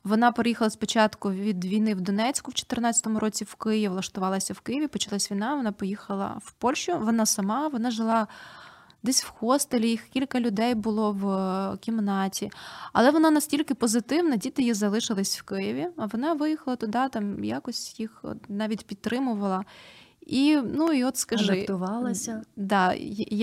[0.05, 4.87] Вона приїхала спочатку від війни в Донецьку в 2014 році в Київ, влаштувалася в Києві,
[4.87, 6.99] почалась війна, вона поїхала в Польщу.
[6.99, 8.27] Вона сама, вона жила
[9.02, 12.50] десь в хостелі, їх кілька людей було в е, кімнаті.
[12.92, 18.00] Але вона настільки позитивна, діти її залишились в Києві, а вона виїхала туди, там якось
[18.00, 19.64] їх навіть підтримувала.
[20.30, 22.42] І ну і от скажи, Адаптувалася.
[22.56, 22.94] Да,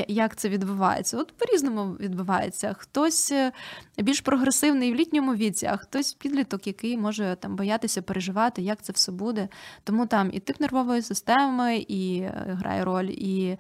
[0.08, 1.18] як це відбувається?
[1.18, 2.76] От по-різному відбувається.
[2.80, 3.52] Хтось е,
[3.98, 8.94] більш прогресивний в літньому віці, а хтось підліток, який може там боятися переживати, як це
[8.94, 9.50] все буде.
[9.84, 13.58] Тому там і тип нервової системи, і е, грає роль, і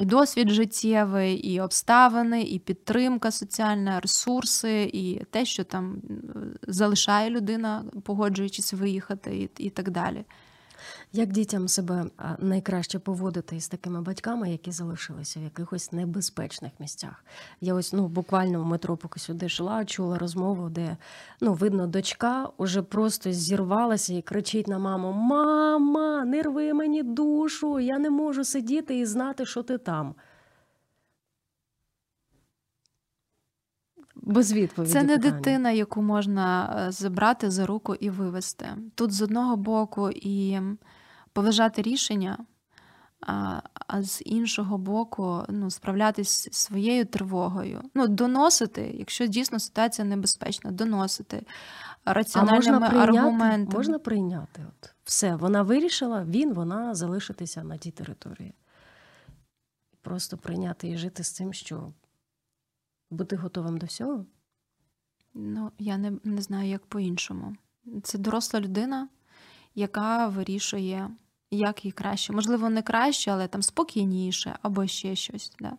[0.00, 6.02] досвід життєвий, і обставини, і підтримка соціальна, ресурси, і те, що там
[6.68, 10.24] залишає людина, погоджуючись виїхати, і, і так далі.
[11.12, 12.04] Як дітям себе
[12.38, 17.24] найкраще поводити із такими батьками, які залишилися в якихось небезпечних місцях?
[17.60, 20.96] Я ось ну буквально в метро, поки сюди йшла, чула розмову, де
[21.40, 27.80] ну видно, дочка уже просто зірвалася і кричить на маму: Мама, не рви мені душу,
[27.80, 30.14] я не можу сидіти і знати, що ти там.
[34.26, 34.92] Без відповіді.
[34.92, 35.36] Це не питання.
[35.36, 38.68] дитина, яку можна е, забрати за руку і вивести.
[38.94, 40.60] Тут з одного боку і
[41.32, 42.38] поважати рішення,
[43.20, 47.82] а а з іншого боку, ну, справлятися своєю тривогою.
[47.94, 51.46] Ну, доносити, якщо дійсно ситуація небезпечна, доносити
[52.04, 53.78] раціональними а можна аргументами.
[53.78, 54.66] Можна прийняти.
[54.68, 58.54] От Все, вона вирішила, він, вона залишитися на тій території.
[60.02, 61.92] Просто прийняти і жити з цим, що
[63.10, 64.26] бути готовим до всього?
[65.34, 67.56] Ну, я не, не знаю, як по-іншому.
[68.02, 69.08] Це доросла людина,
[69.74, 71.10] яка вирішує,
[71.50, 72.32] як їй краще.
[72.32, 75.52] Можливо, не краще, але там спокійніше або ще щось.
[75.60, 75.72] Да?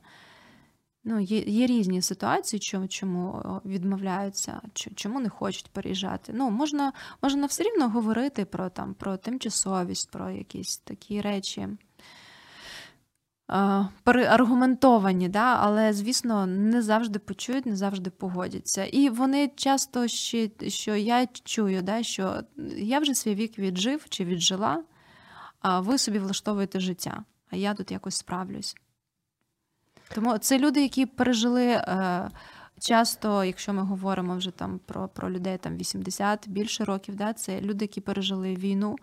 [1.04, 6.34] Ну, Є є різні ситуації, чому чому відмовляються, чому не хочуть переїжджати.
[6.36, 11.68] Ну, Можна можна все рівно говорити про там, про тимчасовість, про якісь такі речі
[14.04, 18.86] переаргументовані, да, але, звісно, не завжди почують, не завжди погодяться.
[18.86, 22.42] І вони часто ще, що я чую, да, що
[22.78, 24.84] я вже свій вік віджив чи віджила,
[25.60, 28.76] а ви собі влаштовуєте життя, а я тут якось справлюсь.
[30.16, 31.66] Тому це люди, які пережили.
[31.66, 32.30] Е,
[32.80, 37.62] часто, якщо ми говоримо вже там про про людей там 80 більше років, да, це
[37.62, 38.96] люди, які пережили війну,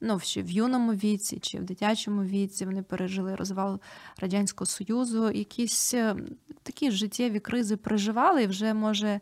[0.00, 3.80] ну в юному віці чи в дитячому віці вони пережили розвал
[4.20, 6.16] Радянського Союзу, якісь е,
[6.62, 9.20] такі життєві кризи переживали і вже може.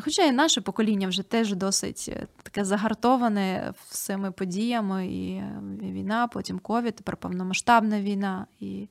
[0.00, 6.28] Хоча і наше покоління вже теж досить е, таке загартоване всіми подіями, і е, війна,
[6.28, 8.46] потім ковід, тепер повномасштабна війна.
[8.60, 8.88] І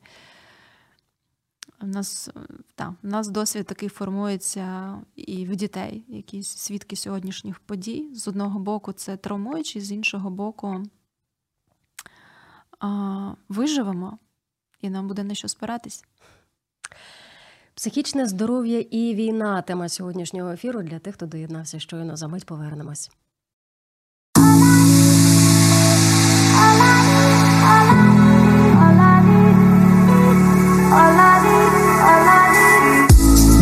[1.81, 2.29] у нас
[2.75, 8.09] та, у нас досвід такий формується і в дітей, якісь свідки сьогоднішніх подій.
[8.13, 10.83] З одного боку, це травмуючі, з іншого боку,
[12.79, 14.17] а, виживемо,
[14.81, 16.05] і нам буде на що спиратись.
[17.73, 23.11] Психічне здоров'я і війна тема сьогоднішнього ефіру для тих, хто доєднався щойно за мить повернемось.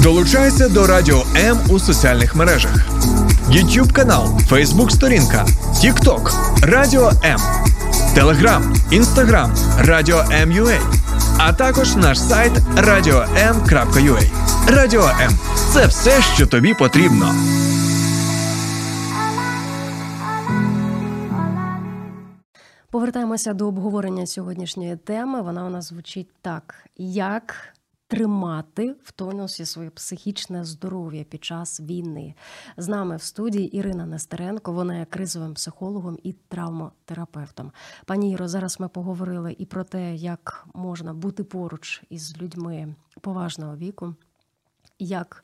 [0.06, 2.72] Долучайся до Радіо М у соціальних мережах:
[3.50, 7.40] YouTube канал, Facebook сторінка, TikTok, Радіо М,
[8.16, 10.80] Телеграм, Інстаграм, Радіо М.Ю.А.
[11.38, 14.30] а також наш сайт radio.m.ua.
[14.68, 15.32] Радіо М
[15.74, 17.36] це все, що тобі потрібно.
[22.90, 25.42] Повертаємося до обговорення сьогоднішньої теми.
[25.42, 27.75] Вона у нас звучить так: як
[28.08, 32.36] тримати в тонусі своє психічне здоров'я під час війни.
[32.78, 37.72] З нами в студії Ірина Нестеренко, вона є кризовим психологом і травмотерапевтом.
[38.06, 43.78] Пані Іро, зараз ми поговорили і про те, як можна бути поруч із людьми поважного
[43.78, 44.16] віку,
[45.00, 45.44] як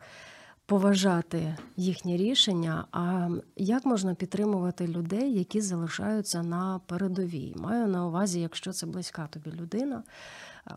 [0.65, 2.85] поважати їхнє рішення.
[2.91, 7.53] А як можна підтримувати людей, які залишаються на передовій?
[7.57, 10.03] Маю на увазі, якщо це близька тобі людина,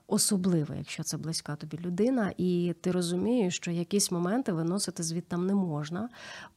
[0.07, 5.55] особливо, якщо це близька тобі людина, і ти розумієш, що якісь моменти виносити звідтам не
[5.55, 6.09] можна.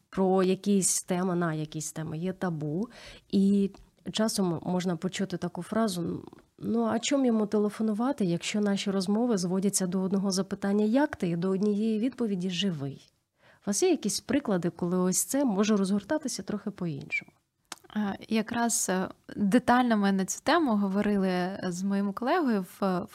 [0.10, 2.90] Про якісь теми на якісь теми є табу,
[3.32, 3.72] і
[4.12, 6.24] часом можна почути таку фразу:
[6.58, 11.36] ну а чому йому телефонувати, якщо наші розмови зводяться до одного запитання, як ти, і
[11.36, 13.12] до однієї відповіді живий?
[13.40, 17.32] У вас є якісь приклади, коли ось це може розгортатися трохи по-іншому?
[18.30, 23.08] Якраз е, детально ми на цю тему говорили з моїм колегою в.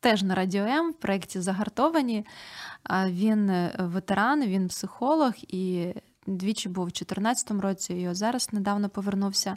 [0.00, 2.26] Теж на Радіо М в проєкті Загартовані.
[3.06, 5.92] Він е, ветеран, він психолог і
[6.26, 9.56] двічі був у 2014 році, і зараз недавно повернувся.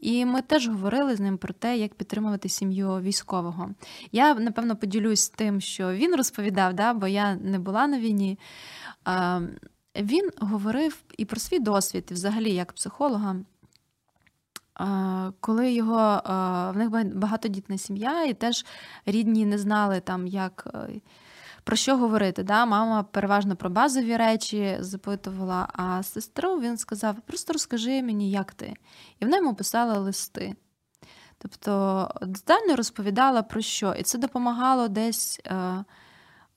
[0.00, 3.70] І ми теж говорили з ним про те, як підтримувати сім'ю військового.
[4.12, 8.38] Я, напевно, поділюсь тим, що він розповідав, да, бо я не була на війні.
[9.96, 13.36] Він говорив і про свій досвід, і взагалі як психолога.
[15.40, 16.22] Коли його
[16.74, 18.66] в них багатодітна сім'я, і теж
[19.06, 21.00] рідні не знали там, як е,
[21.64, 22.42] про що говорити.
[22.42, 22.66] Да?
[22.66, 28.74] Мама переважно про базові речі запитувала, а сестру він сказав: просто розкажи мені, як ти.
[29.20, 30.54] І вона йому писала листи.
[31.38, 35.84] Тобто детально розповідала про що, і це допомагало десь е,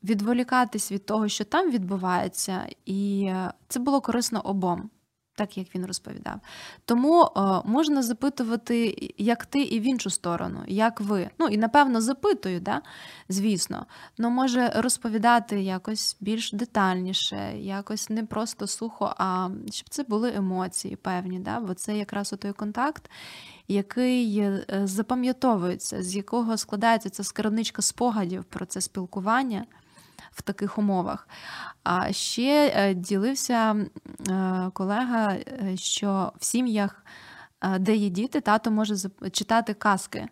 [0.03, 4.89] відволікатись від того, що там відбувається, і е, це було корисно обом
[5.35, 6.39] так як він розповідав.
[6.85, 11.29] Тому е, можна запитувати, як ти, і в іншу сторону, як ви.
[11.39, 12.81] Ну і напевно запитую, да?
[13.29, 13.85] звісно,
[14.19, 20.95] але може розповідати якось більш детальніше, якось не просто сухо, а щоб це були емоції
[20.95, 21.59] певні, да?
[21.59, 23.09] бо це якраз той контакт.
[23.67, 29.65] Який е, запам'ятовується, з якого складається ця скарбничка спогадів про це спілкування
[30.31, 31.27] в таких умовах.
[31.83, 33.75] А ще е, ділився
[34.29, 37.05] е, колега, е, що в сім'ях,
[37.79, 38.95] де є діти, тато може
[39.31, 40.27] читати казки.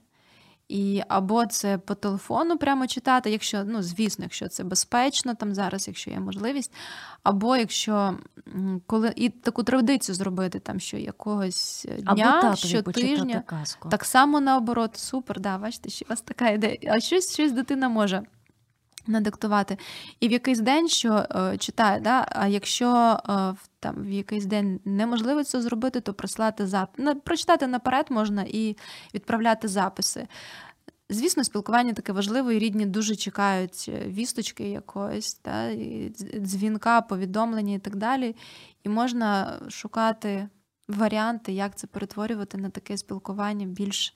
[0.69, 5.87] І Або це по телефону прямо читати, якщо, ну, звісно, якщо це безпечно, там зараз,
[5.87, 6.73] якщо є можливість,
[7.23, 8.17] або якщо
[8.85, 13.43] коли і таку традицію зробити, там що якогось дня, щотижня,
[13.91, 16.77] так само наоборот, супер, да, бачите, що у вас така ідея.
[16.87, 18.23] А щось щось дитина може
[19.07, 19.77] надиктувати.
[20.19, 22.87] І в якийсь день, що е, читає, да, а якщо
[23.29, 27.15] е, там в якийсь день неможливо це зробити, то прислати запис.
[27.23, 28.77] Прочитати наперед можна і
[29.13, 30.27] відправляти записи.
[31.09, 37.73] Звісно, спілкування таке важливе, і рідні дуже чекають е, вісточки якоїсь, та, і дзвінка, повідомлення
[37.73, 38.35] і так далі.
[38.83, 40.47] І можна шукати
[40.87, 44.13] варіанти, як це перетворювати на таке спілкування більш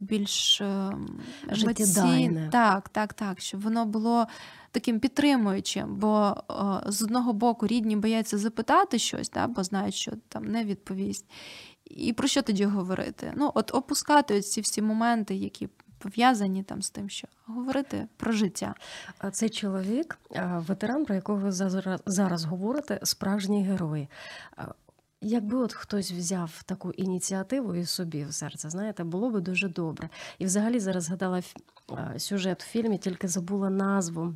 [0.00, 2.48] більш ем, життєдайне.
[2.52, 4.26] Так, так, так, щоб воно було
[4.70, 6.36] таким підтримуючим, бо
[6.86, 11.26] з одного боку рідні бояться запитати щось, да, бо знають, що там не відповість.
[11.84, 13.32] І про що тоді говорити?
[13.36, 18.74] Ну, от опускати ці всі моменти, які пов'язані там з тим, що говорити про життя.
[19.32, 20.18] Цей чоловік,
[20.56, 21.52] ветеран, про якого ви
[22.06, 24.08] зараз говорите, справжній герой.
[25.20, 30.08] Якби от хтось взяв таку ініціативу і собі в серце, знаєте, було би дуже добре.
[30.38, 31.42] І взагалі зараз згадала
[32.18, 34.34] сюжет в фільмі, тільки забула назву.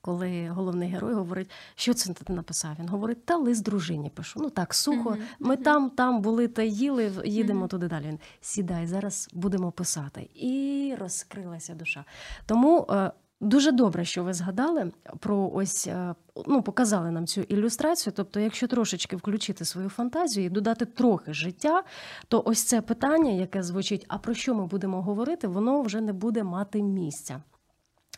[0.00, 2.76] Коли головний герой говорить, що це ти написав?
[2.78, 4.40] Він говорить, та лист дружині пишу.
[4.42, 5.16] Ну так, сухо.
[5.38, 8.06] Ми там, там були та їли, їдемо туди далі.
[8.06, 10.30] Він сідай, зараз будемо писати.
[10.34, 12.04] І розкрилася душа.
[12.46, 16.14] Тому е, Дуже добре, що ви згадали про ось е,
[16.46, 18.12] ну показали нам цю ілюстрацію.
[18.16, 21.82] Тобто, якщо трошечки включити свою фантазію і додати трохи життя,
[22.28, 26.12] то ось це питання, яке звучить, а про що ми будемо говорити, воно вже не
[26.12, 27.42] буде мати місця.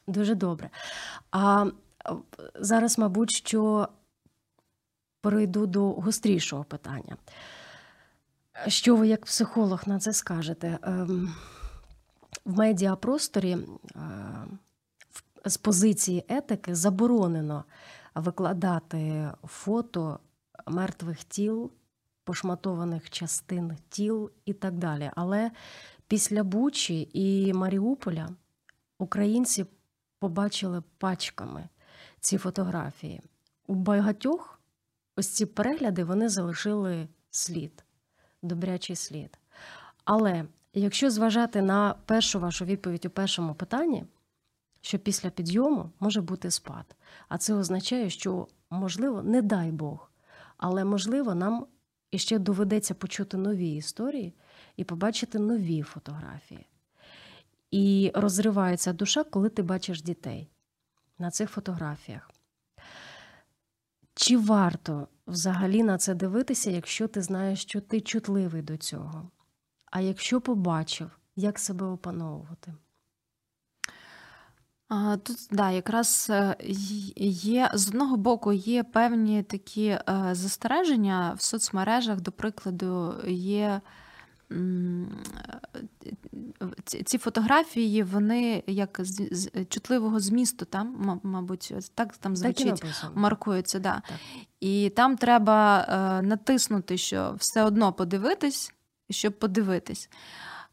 [0.06, 0.70] Дуже добре.
[1.30, 1.66] А
[2.54, 3.88] зараз, мабуть, що
[5.20, 7.16] перейду до гострішого питання.
[8.66, 10.78] Що ви як психолог на це скажете?
[10.82, 11.34] Ем,
[12.44, 13.58] в медіапросторі е,
[15.46, 17.64] з позиції етики заборонено
[18.14, 20.20] викладати фото
[20.66, 21.72] мертвих тіл,
[22.24, 25.10] пошматованих частин тіл і так далі.
[25.16, 25.50] Але
[26.08, 28.28] після Бучі і Маріуполя
[28.98, 29.66] українці
[30.18, 31.68] побачили пачками
[32.20, 33.22] ці фотографії.
[33.66, 34.60] У багатьох
[35.16, 37.84] ось ці перегляди вони залишили слід,
[38.42, 39.38] добрячий слід.
[40.04, 40.44] Але
[40.78, 44.04] Якщо зважати на першу вашу відповідь у першому питанні,
[44.86, 46.96] що після підйому може бути спад.
[47.28, 50.10] А це означає, що, можливо, не дай Бог,
[50.56, 51.66] але можливо, нам
[52.10, 54.34] іще доведеться почути нові історії
[54.76, 56.66] і побачити нові фотографії.
[57.70, 60.50] І розривається душа, коли ти бачиш дітей
[61.18, 62.30] на цих фотографіях.
[64.14, 69.30] Чи варто взагалі на це дивитися, якщо ти знаєш, що ти чутливий до цього?
[69.86, 72.74] А якщо побачив, як себе опановувати?
[75.22, 76.56] Тут да, якраз е,
[77.18, 83.80] є з одного боку є певні такі е, застереження в соцмережах, до прикладу, є
[87.04, 93.78] ці фотографії, вони як з чутливого змісту, там, мабуть, так там звучить, так маркуються.
[93.78, 94.02] Да.
[94.08, 94.18] Так.
[94.60, 98.72] І там треба е, натиснути, що все одно подивитись,
[99.10, 100.08] щоб подивитись.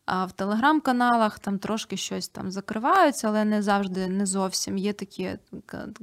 [0.05, 4.77] А в телеграм-каналах там трошки щось там закриваються, але не завжди, не зовсім.
[4.77, 5.37] Є такі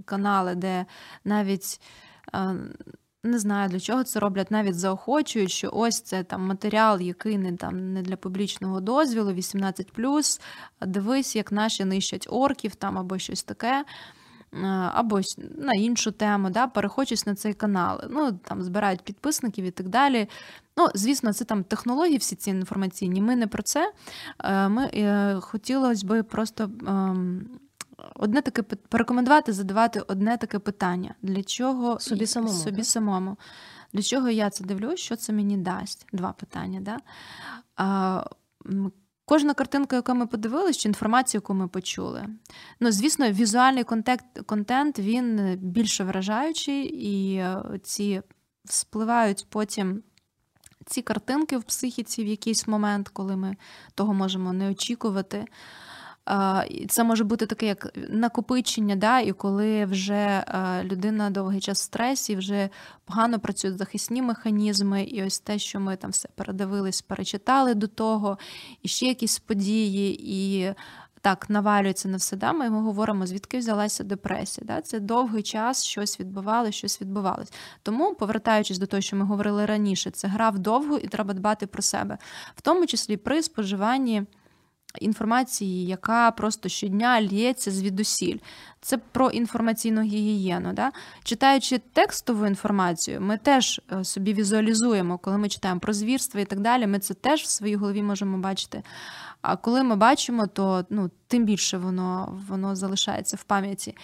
[0.04, 0.86] канали, де
[1.24, 1.80] навіть
[3.24, 7.56] не знаю для чого це роблять, навіть заохочують, що ось це там матеріал, який не
[7.56, 10.40] там не для публічного дозвілу, 18+,
[10.80, 13.84] Дивись, як наші нищать орків там або щось таке.
[14.92, 15.20] Або
[15.58, 18.00] на іншу тему, да, переходять на цей канал.
[18.10, 20.28] Ну, там збирають підписників і так далі.
[20.76, 23.22] Ну, звісно, це там технології, всі ці інформаційні.
[23.22, 23.92] Ми не про це.
[24.44, 27.48] Е, ми е, хотілося би просто ем,
[28.14, 31.14] одне таке порекомендувати задавати одне таке питання.
[31.22, 32.54] Для чого собі самому?
[32.54, 33.36] Собі самому.
[33.92, 36.06] Для чого я це дивлюсь, що це мені дасть?
[36.12, 36.80] Два питання.
[36.80, 36.98] Да?
[37.76, 38.24] А,
[39.30, 42.26] Кожна картинка, яку ми подивилися, чи інформацію, яку ми почули.
[42.80, 48.22] Ну, звісно, візуальний контент, контент він більше вражаючий, і е, ці
[48.64, 50.02] вспливають потім
[50.86, 53.56] ці картинки в психіці в якийсь момент, коли ми
[53.94, 55.44] того можемо не очікувати.
[56.88, 60.44] Це може бути таке, як накопичення, да, і коли вже
[60.84, 62.68] людина довгий час в стресі, вже
[63.04, 68.38] погано працюють захисні механізми, і ось те, що ми там все передивились, перечитали до того,
[68.82, 70.74] і ще якісь події, і
[71.20, 72.36] так навалюється на все.
[72.36, 74.66] Да, Ми говоримо, звідки взялася депресія.
[74.66, 74.80] Да?
[74.80, 77.52] Це довгий час щось відбувалося, щось відбувалось.
[77.82, 81.82] Тому, повертаючись до того, що ми говорили раніше, це гра вдовгу і треба дбати про
[81.82, 82.18] себе,
[82.54, 84.22] в тому числі при споживанні
[84.98, 88.38] інформації, яка просто щодня лється звідусіль.
[88.80, 90.72] Це про інформаційну гігієну.
[90.72, 90.92] Да?
[91.24, 96.60] Читаючи текстову інформацію, ми теж е, собі візуалізуємо, коли ми читаємо про звірства і так
[96.60, 96.86] далі.
[96.86, 98.82] Ми це теж в своїй голові можемо бачити.
[99.42, 103.96] А коли ми бачимо, то ну, тим більше воно, воно залишається в пам'яті.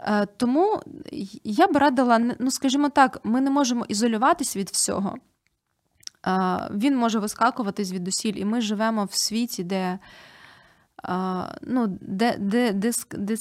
[0.00, 0.80] Е, тому
[1.44, 5.16] я б радила, ну скажімо так, ми не можемо ізолюватись від всього
[6.70, 9.98] він може вискакувати звідусіль, і ми живемо в світі, де
[11.62, 12.92] ну, де, де, де,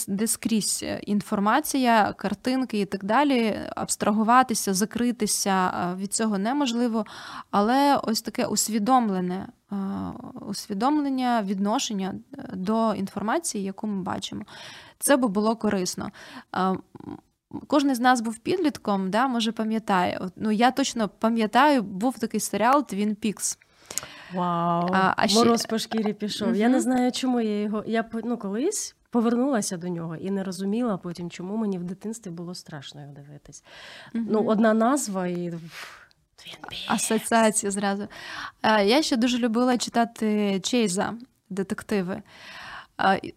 [0.08, 3.60] де, скрізь інформація, картинки і так далі.
[3.76, 7.06] Абстрагуватися, закритися від цього неможливо.
[7.52, 9.48] Але ось таке усвідомлене
[10.42, 14.44] усвідомлення відношення е, до інформації, яку ми бачимо,
[15.00, 16.12] це би було корисно.
[17.68, 20.22] Кожен з нас був підлітком, да, може пам'ятає.
[20.36, 23.58] Ну, Я точно пам'ятаю, був такий серіал Twin Peaks.
[24.34, 26.47] Вау, а, а Мороз по шкірі пішов.
[26.47, 26.56] Uh-huh.
[26.56, 27.84] Я не знаю, чому я його.
[27.88, 32.56] Я ну, колись повернулася до нього і не розуміла потім, чому мені в дитинстві було
[32.56, 33.64] страшно його дивитись.
[34.16, 34.26] Uh-huh.
[34.30, 35.54] Ну, Одна назва і.
[36.88, 38.08] Асоціація зразу.
[38.64, 41.14] Я ще дуже любила читати Чейза,
[41.49, 42.22] детективи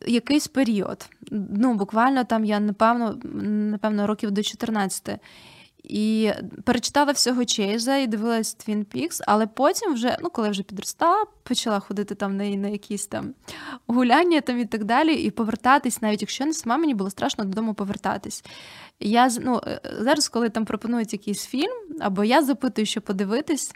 [0.06, 1.08] якийсь період.
[1.30, 3.18] Ну, буквально там я напевно,
[3.70, 5.20] напевно, років до 14.
[5.84, 6.30] І
[6.64, 11.80] перечитала всього Чейза і дивилась Twin Peaks, але потім, вже, ну, коли вже підростала, почала
[11.80, 13.34] ходити там на на якісь там
[13.86, 17.74] гуляння там і так далі, і повертатись, навіть якщо не сама мені було страшно додому
[17.74, 18.44] повертатись.
[19.00, 23.72] Я ну, е, Зараз, коли там пропонують якийсь фільм, або я запитую, що подивитись.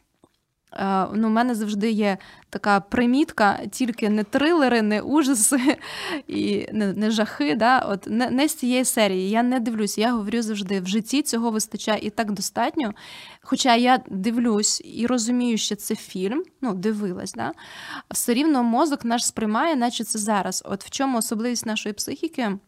[0.73, 2.19] Е, ну, У мене завжди є
[2.51, 5.77] така примітка, тільки не трилери, не ужаси
[6.29, 7.55] і не не жахи.
[7.55, 7.79] Да?
[7.79, 9.31] От Не не з цієї серії.
[9.31, 12.95] Я не дивлюсь, я говорю завжди, в житті цього вистачає і так достатньо.
[13.43, 17.53] Хоча я дивлюсь і розумію, що це фільм, ну, дивилась, да?
[18.11, 20.63] все рівно мозок наш сприймає, наче це зараз.
[20.67, 22.59] От в чому особливість нашої психіки?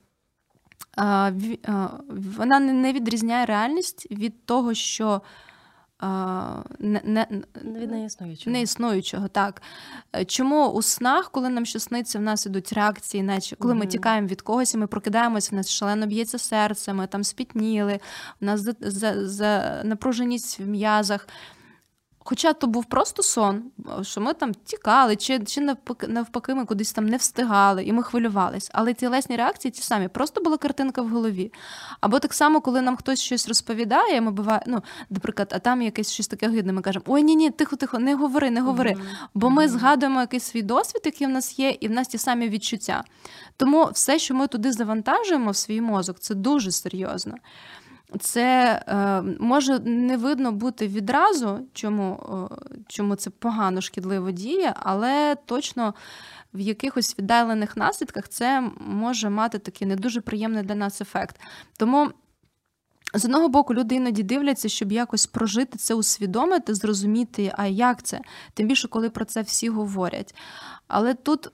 [2.36, 5.22] Вона не відрізняє реальність від того, що
[6.78, 7.26] не, не,
[7.64, 8.52] від неіснуючого.
[8.52, 9.28] неіснуючого.
[9.28, 9.62] Так.
[10.26, 13.78] Чому у снах, коли нам щось сниться, в нас ідуть реакції, наче коли mm-hmm.
[13.78, 18.00] ми тікаємо від когось, і ми прокидаємося, в нас шалено б'ється серце, ми там спітніли,
[18.40, 21.28] в нас за, за, за напруженість в м'язах.
[22.24, 23.62] Хоча то був просто сон,
[24.02, 28.02] що ми там тікали, чи чи навпаки, навпаки ми кудись там не встигали, і ми
[28.02, 28.70] хвилювались.
[28.72, 31.52] Але тілесні реакції ті самі, просто була картинка в голові.
[32.00, 36.12] Або так само, коли нам хтось щось розповідає, ми буває, ну, наприклад, а там якесь
[36.12, 38.90] щось таке гидне, ми кажемо: ой, ні, ні, тихо, тихо, не говори, не говори.
[38.90, 39.28] Mm-hmm.
[39.34, 42.48] Бо ми згадуємо якийсь свій досвід, який в нас є, і в нас ті самі
[42.48, 43.04] відчуття.
[43.56, 47.34] Тому все, що ми туди завантажуємо в свій мозок, це дуже серйозно
[48.18, 52.48] це е, може не видно бути відразу, чому
[52.88, 55.94] чому це погано шкідливо діє, але точно
[56.54, 61.40] в якихось віддалених наслідках це може мати такий не дуже приємний для нас ефект.
[61.76, 62.10] Тому.
[63.14, 68.20] З одного боку, люди іноді дивляться, щоб якось прожити це, усвідомити, зрозуміти, а як це,
[68.54, 70.34] тим більше, коли про це всі говорять.
[70.88, 71.50] Але тут е,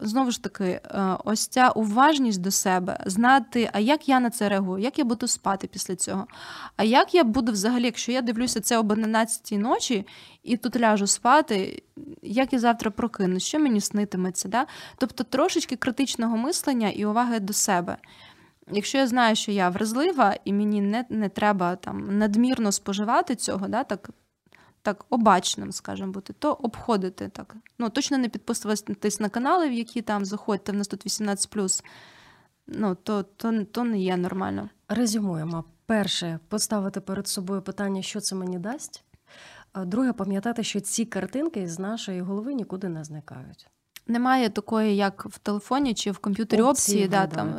[0.00, 0.80] знову ж таки, е,
[1.24, 5.28] ось ця уважність до себе, знати, а як я на це реагую, як я буду
[5.28, 6.26] спати після цього.
[6.76, 10.06] А як я буду взагалі, якщо я дивлюся це об 11-й ночі
[10.42, 11.82] і тут ляжу спати,
[12.22, 14.48] як я завтра прокину, що мені снитиметься?
[14.48, 14.66] Да?
[14.98, 17.96] Тобто трошечки критичного мислення і уваги до себе.
[18.72, 23.68] Якщо я знаю, що я вразлива і мені не не треба там надмірно споживати цього,
[23.68, 24.10] да, так
[24.82, 27.56] так обачним, скажімо бути, то обходити так.
[27.78, 31.82] Ну, Точно не підписуватись на канали, в які там заходьте, в нас тут 18,
[32.66, 34.68] ну, то, то, то не є нормально.
[34.88, 35.64] Резюмуємо.
[35.86, 39.04] Перше, поставити перед собою питання, що це мені дасть.
[39.74, 43.66] Друге, пам'ятати, що ці картинки з нашої голови нікуди не зникають.
[44.08, 47.54] Немає такої, як в телефоні чи в комп'ютері опції, опції да, там,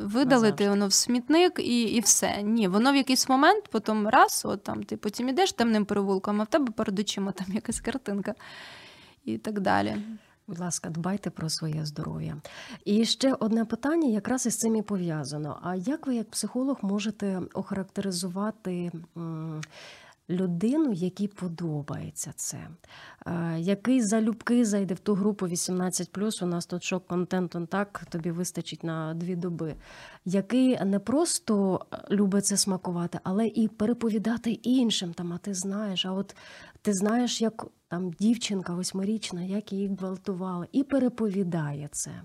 [0.00, 2.42] видалити воно в смітник і і все.
[2.42, 6.44] Ні, воно в якийсь момент, потім раз, от там ти потім ідеш темним перевулком, а
[6.44, 8.34] в тебе перед очима там якась картинка
[9.24, 9.96] і так далі.
[10.46, 12.36] Будь ласка, дбайте про своє здоров'я.
[12.84, 15.58] І ще одне питання, якраз із цим і пов'язано.
[15.62, 18.92] А як ви, як психолог, можете охарактеризувати
[20.30, 22.68] людину, якій подобається це,
[23.26, 28.30] е, який залюбки зайде в ту групу 18+, у нас тут шок контенту, так тобі
[28.30, 29.74] вистачить на дві доби,
[30.24, 35.14] який не просто любить це смакувати, але і переповідати іншим.
[35.14, 36.36] Там, А ти знаєш, а от
[36.82, 42.22] ти знаєш, як там дівчинка восьмирічна, як її гвалтували, і переповідає це.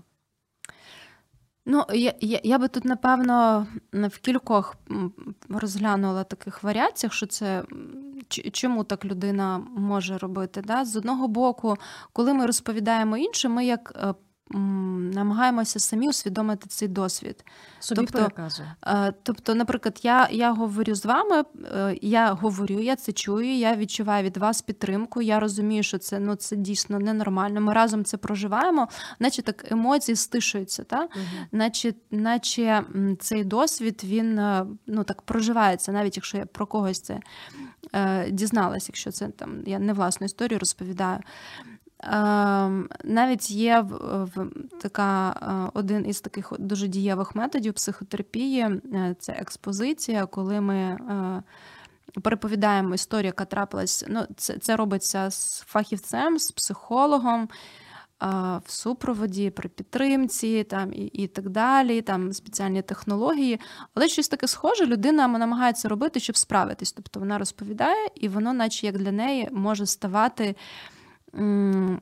[1.66, 4.76] Ну, я я, я би тут, напевно, в кількох
[5.48, 7.64] розглянула таких варіаціях, що це
[8.52, 10.62] чому так людина може робити.
[10.66, 10.84] Да?
[10.84, 11.76] З одного боку,
[12.12, 14.14] коли ми розповідаємо іншим, ми як е,
[15.14, 17.44] намагаємося самі усвідомити цей досвід.
[17.80, 18.30] Собі тобто,
[18.86, 21.44] е, тобто, наприклад, я я говорю з вами,
[21.74, 25.22] е, я говорю, я це чую, я відчуваю від вас підтримку.
[25.22, 27.60] Я розумію, що це ну це дійсно ненормально.
[27.60, 28.88] Ми разом це проживаємо,
[29.18, 31.00] наче так емоції стишуються, та?
[31.00, 31.24] Угу.
[31.52, 32.84] наче наче
[33.20, 37.20] цей досвід він е, ну так проживається, навіть якщо я про когось це
[37.92, 41.20] е, дізналась, якщо це там я не власну історію розповідаю.
[42.02, 44.30] Ем, навіть є в
[44.80, 51.42] така е, один із таких дуже дієвих методів психотерапії е, це експозиція, коли ми е,
[52.20, 54.04] переповідаємо історію, яка трапилась.
[54.08, 57.48] Ну, Це це робиться з фахівцем, з психологом.
[58.66, 63.60] В супроводі, при підтримці там, і і так далі, там спеціальні технології.
[63.94, 66.92] Але щось таке схоже, людина намагається робити, щоб справитись.
[66.92, 70.54] Тобто вона розповідає, і воно, наче як для неї, може ставати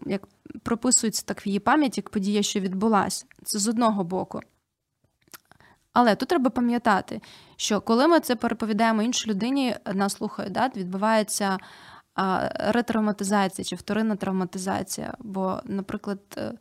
[0.06, 0.28] як
[0.62, 3.26] прописується так в її пам'яті, як подія, що відбулася.
[3.44, 4.40] Це з одного боку.
[5.92, 7.20] Але тут треба пам'ятати,
[7.56, 11.58] що коли ми це переповідаємо іншій людині, нас слухають, да, відбувається
[12.54, 15.14] ретравматизація чи вторинна травматизація.
[15.18, 16.52] Бо, наприклад, е,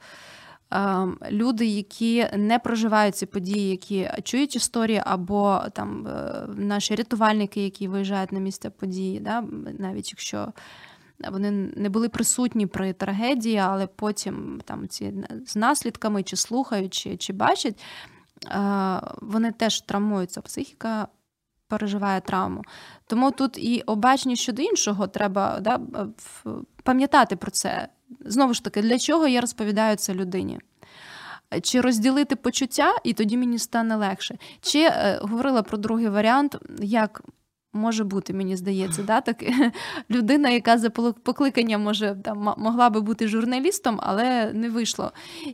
[1.31, 7.87] люди, які не проживають ці події, які чують історії, або там е, наші рятувальники, які
[7.87, 9.43] виїжджають на місце події, да,
[9.79, 10.53] навіть якщо
[11.31, 15.13] вони не були присутні при трагедії, але потім там ці
[15.47, 17.83] з наслідками чи слухають, чи, чи бачать,
[19.21, 20.41] вони теж травмуються.
[20.41, 21.07] Психіка
[21.67, 22.61] переживає травму.
[23.07, 25.79] Тому тут і обачність щодо іншого треба да,
[26.83, 27.87] пам'ятати про це.
[28.25, 30.59] Знову ж таки, для чого я розповідаю це людині?
[31.61, 34.37] Чи розділити почуття, і тоді мені стане легше.
[34.61, 37.21] Чи е, говорила про другий варіант, як
[37.73, 39.21] Може бути, мені здається, да?
[39.21, 39.43] так
[40.11, 45.11] людина, яка за покликанням може там могла би бути журналістом, але не вийшло.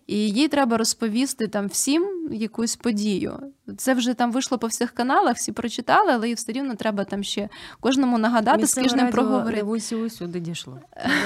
[0.07, 3.39] І їй треба розповісти там всім якусь подію.
[3.77, 7.23] Це вже там вийшло по всіх каналах, всі прочитали, але і все рівно треба там
[7.23, 7.49] ще
[7.79, 9.63] кожному нагадати, з кожним проговорити.
[9.95, 10.79] Усюди дійшло.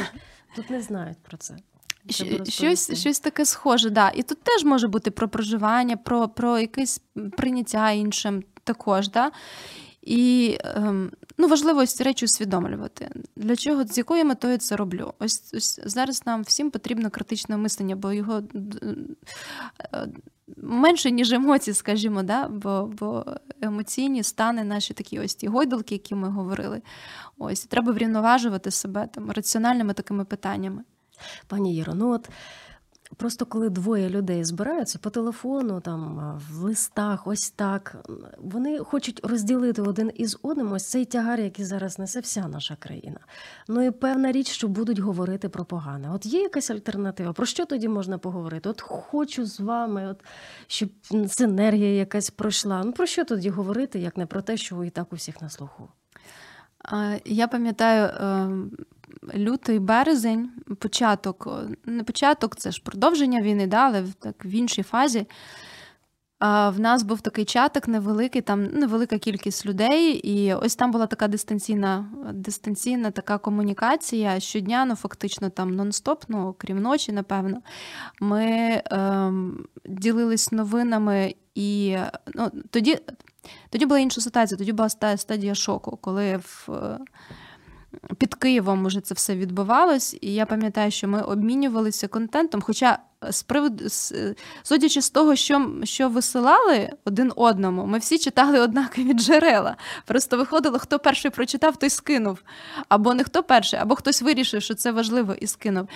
[0.56, 1.56] Тут не знають про це.
[2.44, 4.12] Щось щось таке схоже, да.
[4.16, 7.02] І тут теж може бути про проживання, про про якесь
[7.38, 9.10] прийняття іншим також.
[9.10, 9.32] Да?
[10.08, 13.10] І ем, ну, важливо ці речі усвідомлювати.
[13.36, 15.14] Для чого, з якою метою це роблю?
[15.20, 18.44] Ось, ось зараз нам всім потрібно критичне мислення, бо його
[19.94, 20.08] е,
[20.58, 22.48] менше, ніж емоції, скажімо, да?
[22.48, 23.26] бо бо
[23.62, 26.82] емоційні стани наші такі ось ті гойдалки, які ми говорили.
[27.38, 30.84] Ось треба врівноважувати себе там раціональними такими питаннями.
[31.48, 32.30] Пані Іро, ну от
[33.16, 37.96] Просто коли двоє людей збираються по телефону, там в листах, ось так,
[38.38, 43.20] вони хочуть розділити один із одним ось цей тягар, який зараз несе вся наша країна.
[43.68, 46.12] Ну і певна річ, що будуть говорити про погане.
[46.12, 47.34] От є якась альтернатива?
[47.34, 48.70] Про що тоді можна поговорити?
[48.70, 50.24] От хочу з вами, от
[50.68, 50.90] щоб
[51.28, 52.84] синергія якась пройшла.
[52.84, 55.50] Ну про що тоді говорити, як не про те, що і так у всіх на
[55.50, 55.90] слуху?
[57.26, 58.72] Я пам'ятаю ем,
[59.36, 61.48] лютий березень, початок,
[61.86, 65.28] не початок, це ж продовження війни, да, але так в іншій фазі.
[66.42, 71.28] В нас був такий чатик невеликий, там невелика кількість людей, і ось там була така
[71.28, 74.40] дистанційна дистанційна така комунікація.
[74.40, 77.62] Щодня, ну фактично там нон-стоп, ну крім ночі, напевно.
[78.22, 81.98] Ми ем, ділились новинами, і
[82.36, 83.00] ну, тоді
[83.70, 86.70] тоді була інша ситуація, тоді була стадія шоку, коли в
[88.18, 92.62] під Києвом уже це все відбувалось, і я пам'ятаю, що ми обмінювалися контентом.
[92.62, 93.90] Хоча з приводу
[94.64, 99.76] судячи з того, що що висилали один одному, ми всі читали однакові джерела.
[100.06, 102.40] Просто виходило, хто перший прочитав, той скинув.
[102.90, 105.88] Або не хто перший, або хтось вирішив, що це важливо, і скинув.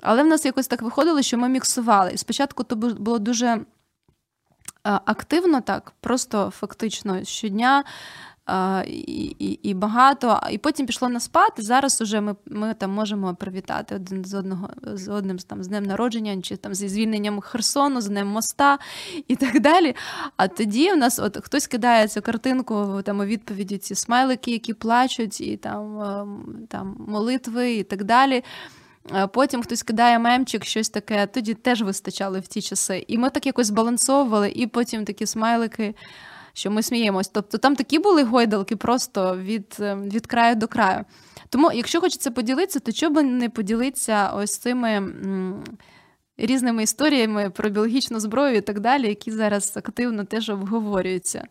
[0.00, 2.10] Але в нас якось так виходило, що ми міксували.
[2.14, 3.60] І спочатку то було дуже.
[4.82, 7.84] Активно так, просто фактично щодня
[8.86, 10.40] і і, багато.
[10.50, 11.52] І потім пішло на спад.
[11.56, 15.84] Зараз уже ми ми там можемо привітати один з одного з одним там з днем
[15.84, 18.78] народження, чи там зі звільненням Херсону, з днем моста
[19.28, 19.94] і так далі.
[20.36, 24.74] А тоді у нас от хтось кидає цю картинку там у відповіді ці смайлики, які
[24.74, 28.44] плачуть, і там, ем, там молитви, і так далі.
[29.32, 33.04] Потім хтось кидає мемчик, щось таке, тоді теж вистачало в ті часи.
[33.08, 35.94] І ми так якось збалансовували, і потім такі смайлики
[36.58, 37.28] що ми сміємось.
[37.28, 41.04] Тобто там такі були гойдалки просто від е, від краю до краю.
[41.48, 45.64] Тому, якщо хочеться поділитися, то чого би не поділитися ось цими м,
[46.36, 51.44] різними історіями про біологічну зброю і так далі, які зараз активно теж обговорюються.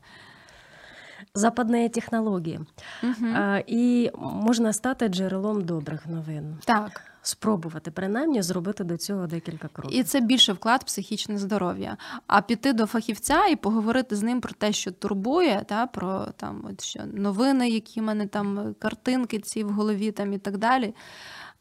[1.34, 2.60] Западні технології.
[3.04, 3.28] Угу.
[3.36, 6.58] А, І можна стати джерелом добрих новин.
[6.66, 10.00] Так спробувати принаймні зробити до цього декілька кроків.
[10.00, 11.98] І це більше вклад в психічне здоров'я.
[12.28, 16.66] А піти до фахівця і поговорити з ним про те, що турбує, та про там
[16.72, 20.94] от що новини, які в мене там картинки ці в голові, там і так далі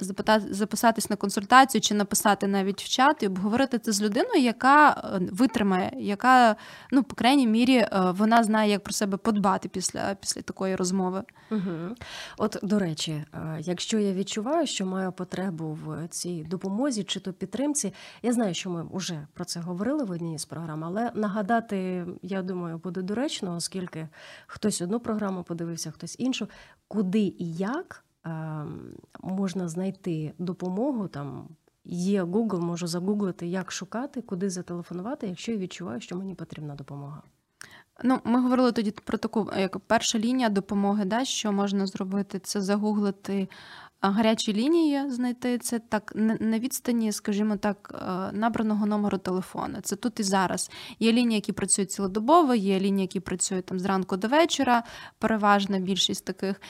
[0.05, 4.90] запитати, записатись на консультацію чи написати навіть в чат і обговорити це з людиною, яка
[4.90, 6.57] е, витримає, яка,
[6.90, 11.22] ну, по крайній мірі, е, вона знає, як про себе подбати після після такої розмови.
[11.51, 11.94] Угу.
[12.38, 17.32] От, до речі, е, якщо я відчуваю, що маю потребу в цій допомозі чи то
[17.32, 17.92] підтримці,
[18.22, 22.42] я знаю, що ми вже про це говорили в одній з програм, але нагадати, я
[22.42, 24.09] думаю, буде доречно, оскільки
[24.47, 26.49] хтось одну програму подивився, хтось іншу,
[26.88, 28.05] куди і як.
[28.27, 28.81] Ем,
[29.20, 31.09] можна знайти допомогу.
[31.09, 31.49] Там
[31.85, 37.22] є Google, можу загуглити, як шукати, куди зателефонувати, якщо я відчуваю, що мені потрібна допомога.
[38.05, 42.61] Ну, ми говорили тоді про таку як перша лінія допомоги, да, що можна зробити, це
[42.61, 43.49] загуглити
[44.01, 49.78] гарячі лінії знайти це так на відстані, скажімо так, е, набраного номеру телефону.
[49.82, 50.70] Це тут і зараз.
[51.01, 54.82] Є лінії, які працюють цілодобово, є лінії, які працюють там зранку до вечора,
[55.18, 56.61] переважна більшість таких, е,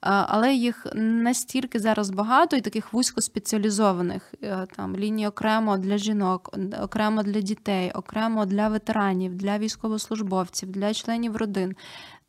[0.00, 7.22] але їх настільки зараз багато і таких вузькоспеціалізованих е, там лінії окремо для жінок, окремо
[7.22, 11.76] для дітей, окремо для ветеранів, для військовослужбовців, для членів родин.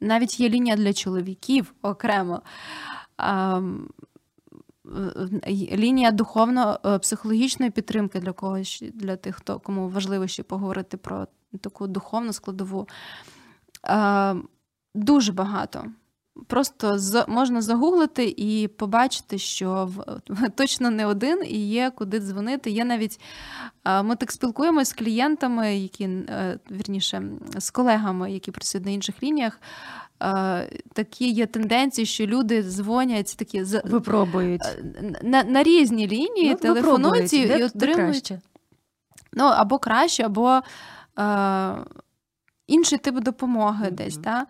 [0.02, 2.42] Навіть є лінія для чоловіків окремо
[5.72, 11.28] лінія духовно-психологічної підтримки для когось, для тих, хто кому важливо ще поговорити про
[11.62, 12.88] таку духовну складову.
[14.96, 15.86] Дуже багато.
[16.48, 19.90] Просто можна загуглити і побачити, що
[20.56, 22.72] точно не один і є куди дзвонити.
[22.72, 23.20] Є навіть
[24.04, 27.24] ми так спілкуємося з клієнтами, які е, вірніше
[27.58, 29.60] з колегами, які працюють на інших лініях
[30.94, 34.62] такі є тенденції, що люди дзвонять такі випробують
[35.22, 38.34] на на різні лінії, ну, телефонують і, і отримують
[39.36, 40.62] ну, або краще, або
[41.20, 41.76] е,
[42.68, 43.92] інший тип допомоги mm-hmm.
[43.92, 44.18] десь.
[44.18, 44.46] Та?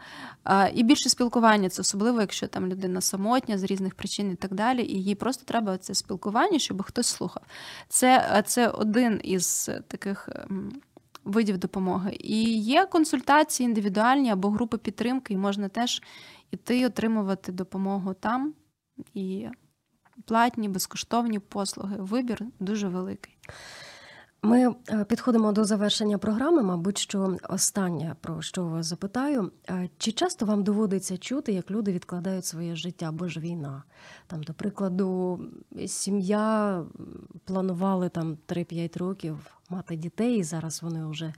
[0.46, 4.54] Е, і більше спілкування, це особливо, якщо там людина самотня з різних причин і так
[4.54, 7.44] далі, і їй просто треба це спілкування, щоб хтось слухав.
[7.90, 10.30] Це, Це один із таких.
[11.26, 12.18] Видів допомоги.
[12.20, 16.02] І є консультації індивідуальні або групи підтримки, і можна теж
[16.52, 18.54] іти отримувати допомогу там.
[19.14, 19.48] І
[20.26, 21.96] платні, безкоштовні послуги.
[22.00, 23.38] Вибір дуже великий.
[24.46, 26.64] Ми е, підходимо до завершення програми.
[26.64, 31.92] Мабуть, що останнє про що вас запитаю: е, чи часто вам доводиться чути, як люди
[31.92, 33.84] відкладають своє життя, бо ж війна?
[34.28, 35.40] Там, до прикладу,
[35.88, 36.84] сім'я
[37.46, 39.38] планували там 3-5 років
[39.70, 41.34] мати дітей, і зараз вони вже,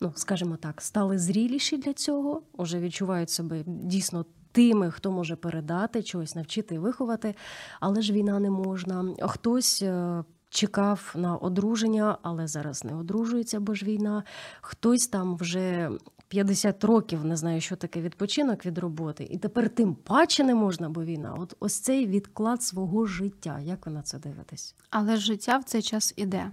[0.00, 4.24] ну скажімо так, стали зріліші для цього, вже відчувають себе дійсно.
[4.54, 7.34] Тими, хто може передати чогось, навчити виховати,
[7.80, 9.14] але ж війна не можна.
[9.20, 14.24] Хтось е, чекав на одруження, але зараз не одружується, бо ж війна.
[14.60, 15.90] Хтось там вже
[16.28, 20.88] 50 років не знає, що таке відпочинок від роботи, і тепер тим паче не можна,
[20.88, 21.36] бо війна.
[21.38, 23.60] От ось цей відклад свого життя.
[23.60, 24.74] Як ви на це дивитесь?
[24.90, 26.50] Але життя в цей час іде.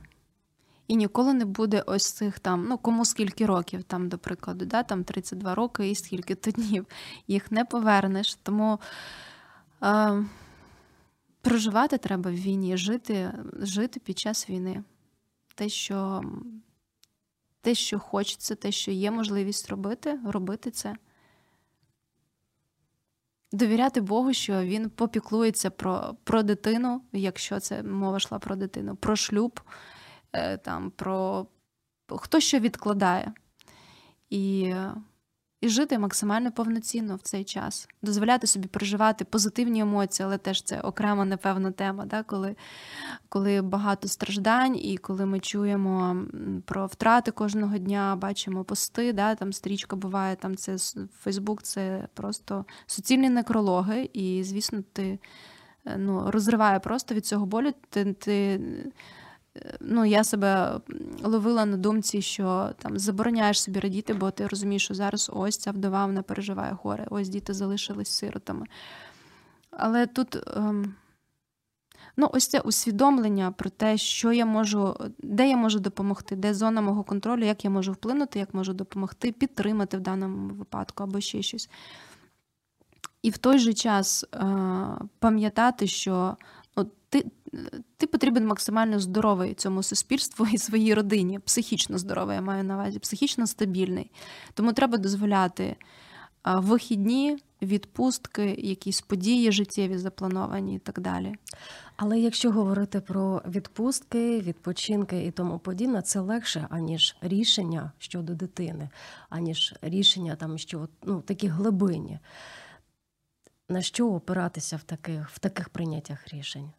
[0.87, 4.83] І ніколи не буде ось цих там, ну кому скільки років, там, до прикладу, да,
[4.83, 6.85] там 32 роки і скільки то днів.
[7.27, 8.35] Їх не повернеш.
[8.43, 8.79] Тому.
[9.83, 10.25] Е-
[11.41, 14.83] Проживати треба в війні, жити жити під час війни.
[15.55, 16.23] Те, що
[17.61, 20.95] те, що хочеться, те, що є можливість робити, робити це.
[23.51, 29.15] Довіряти Богу, що він попіклується про про дитину, якщо це мова йшла про дитину, про
[29.15, 29.61] шлюб,
[30.33, 31.47] е, там, про
[32.07, 33.33] хто що відкладає.
[34.29, 34.73] І
[35.61, 40.81] і жити максимально повноцінно в цей час, дозволяти собі переживати позитивні емоції, але теж це
[40.81, 42.23] окрема, напевно, тема, да?
[42.23, 42.55] коли
[43.29, 46.17] коли багато страждань, і коли ми чуємо
[46.65, 49.35] про втрати кожного дня, бачимо пости, да?
[49.35, 50.77] там стрічка буває, там це
[51.19, 55.19] Фейсбук, це просто суцільні некрологи, і, звісно, ти
[55.85, 57.73] е, ну, розриває просто від цього болю.
[57.89, 58.61] Ти, ти
[59.79, 60.79] ну, я себе
[61.23, 65.71] ловила на думці, що там забороняєш собі радіти, бо ти розумієш, що зараз ось ця
[65.71, 68.65] вдова вона переживає горе, ось діти залишились сиротами.
[69.71, 70.95] Але тут ем,
[72.17, 76.81] ну, ось це усвідомлення про те, що я можу, де я можу допомогти, де зона
[76.81, 81.41] мого контролю, як я можу вплинути, як можу допомогти, підтримати в даному випадку або ще
[81.41, 81.69] щось.
[83.21, 84.45] І в той же час е,
[85.19, 86.37] пам'ятати, що
[86.77, 87.25] ну, ти
[87.97, 92.99] ти потрібен максимально здоровий цьому суспільству і своїй родині, психічно здоровий, я маю на увазі,
[92.99, 94.11] психічно стабільний.
[94.53, 95.75] Тому треба дозволяти
[96.45, 101.35] вихідні, відпустки, якісь події життєві заплановані і так далі.
[101.95, 108.89] Але якщо говорити про відпустки, відпочинки і тому подібне, це легше, аніж рішення щодо дитини,
[109.29, 112.19] аніж рішення там, що ну, такі глибині.
[113.69, 116.71] На що опиратися в таких, в таких прийняттях рішень?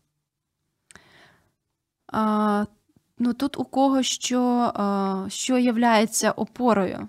[2.12, 2.64] А,
[3.22, 4.42] Ну тут у кого що
[4.74, 7.08] а, що являється опорою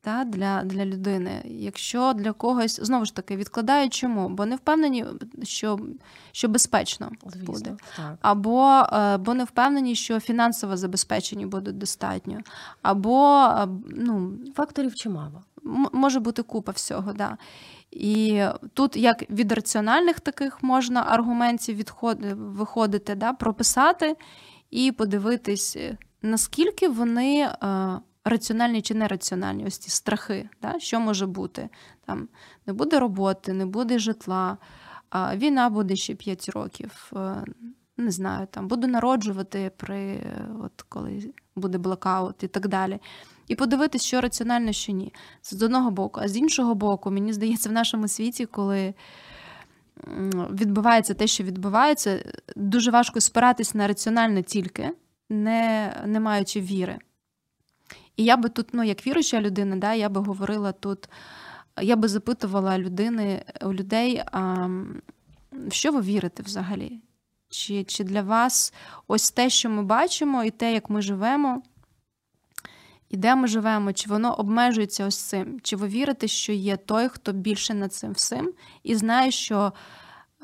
[0.00, 1.42] та, для для людини.
[1.44, 4.28] Якщо для когось знову ж таки відкладають чому?
[4.28, 5.04] Бо не впевнені,
[5.42, 5.78] що
[6.32, 7.76] що безпечно Звісно, буде.
[7.96, 8.18] Так.
[8.20, 8.86] Або
[9.24, 12.38] бо не впевнені, що фінансово забезпечені будуть достатньо.
[12.82, 13.50] Або
[13.86, 15.42] ну, факторів чимало.
[15.92, 17.36] Може бути купа всього, да.
[17.90, 24.16] І тут як від раціональних таких можна аргументів відходи, виходити, да, прописати
[24.70, 25.76] і подивитись,
[26.22, 31.68] наскільки вони е, раціональні чи нераціональні, ось ці страхи, да, що може бути.
[32.06, 32.28] Там
[32.66, 34.58] Не буде роботи, не буде житла,
[35.10, 37.12] а війна буде ще 5 років.
[37.16, 37.44] Е,
[37.96, 40.22] не знаю, там буду народжувати при
[40.64, 43.00] от коли буде блокаут і так далі
[43.50, 45.12] і подивитись, що раціонально, що ні.
[45.40, 46.20] Це з одного боку.
[46.22, 48.94] А з іншого боку, мені здається, в нашому світі, коли
[50.50, 52.24] відбувається те, що відбувається,
[52.56, 54.90] дуже важко спиратись на раціональне тільки,
[55.28, 56.98] не, не маючи віри.
[58.16, 61.08] І я би тут, ну, як віруюча людина, да, я би говорила тут,
[61.82, 64.68] я би запитувала людини, у людей, а,
[65.52, 67.00] в що ви вірите взагалі?
[67.48, 68.74] Чи, Чи для вас
[69.08, 71.62] ось те, що ми бачимо, і те, як ми живемо,
[73.10, 75.60] і де ми живемо, чи воно обмежується ось цим?
[75.62, 78.52] Чи ви вірите, що є той, хто більше над цим всім,
[78.82, 79.72] і знає, що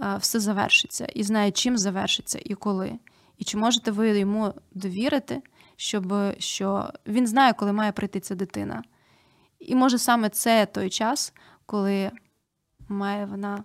[0.03, 2.99] е, все завершиться, і знає, чим завершиться і коли?
[3.39, 5.43] І чи можете ви йому довірити,
[5.77, 8.83] щоб що він знає, коли має прийти ця дитина?
[9.59, 11.33] І може саме це той час,
[11.67, 12.11] коли
[12.89, 13.65] має вона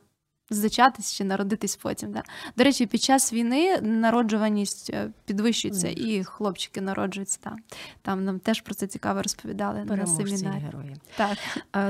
[0.52, 2.12] зачатись чи народитись потім.
[2.12, 2.24] Да?
[2.58, 5.94] До речі, під час війни народжуваність е, підвищується, mm.
[5.94, 7.60] і хлопчики народжуються там.
[8.02, 10.62] Там нам теж про це цікаво розповідали Переможці на семінарі.
[10.62, 10.96] герої.
[11.18, 11.38] Так.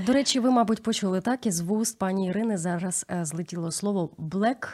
[0.05, 4.67] До речі, ви, мабуть, почули так із вуст пані Ірини зараз е, злетіло слово «black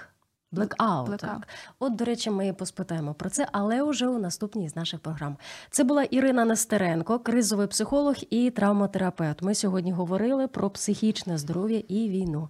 [0.51, 1.09] Блекаут.
[1.09, 1.17] Blackout.
[1.17, 1.47] Так.
[1.79, 5.37] От, до речі, ми поспитаємо про це, але уже у наступній з наших програм.
[5.69, 9.41] Це була Ірина Нестеренко, кризовий психолог і травматерапевт.
[9.41, 12.49] Ми сьогодні говорили про психічне здоров'я і війну.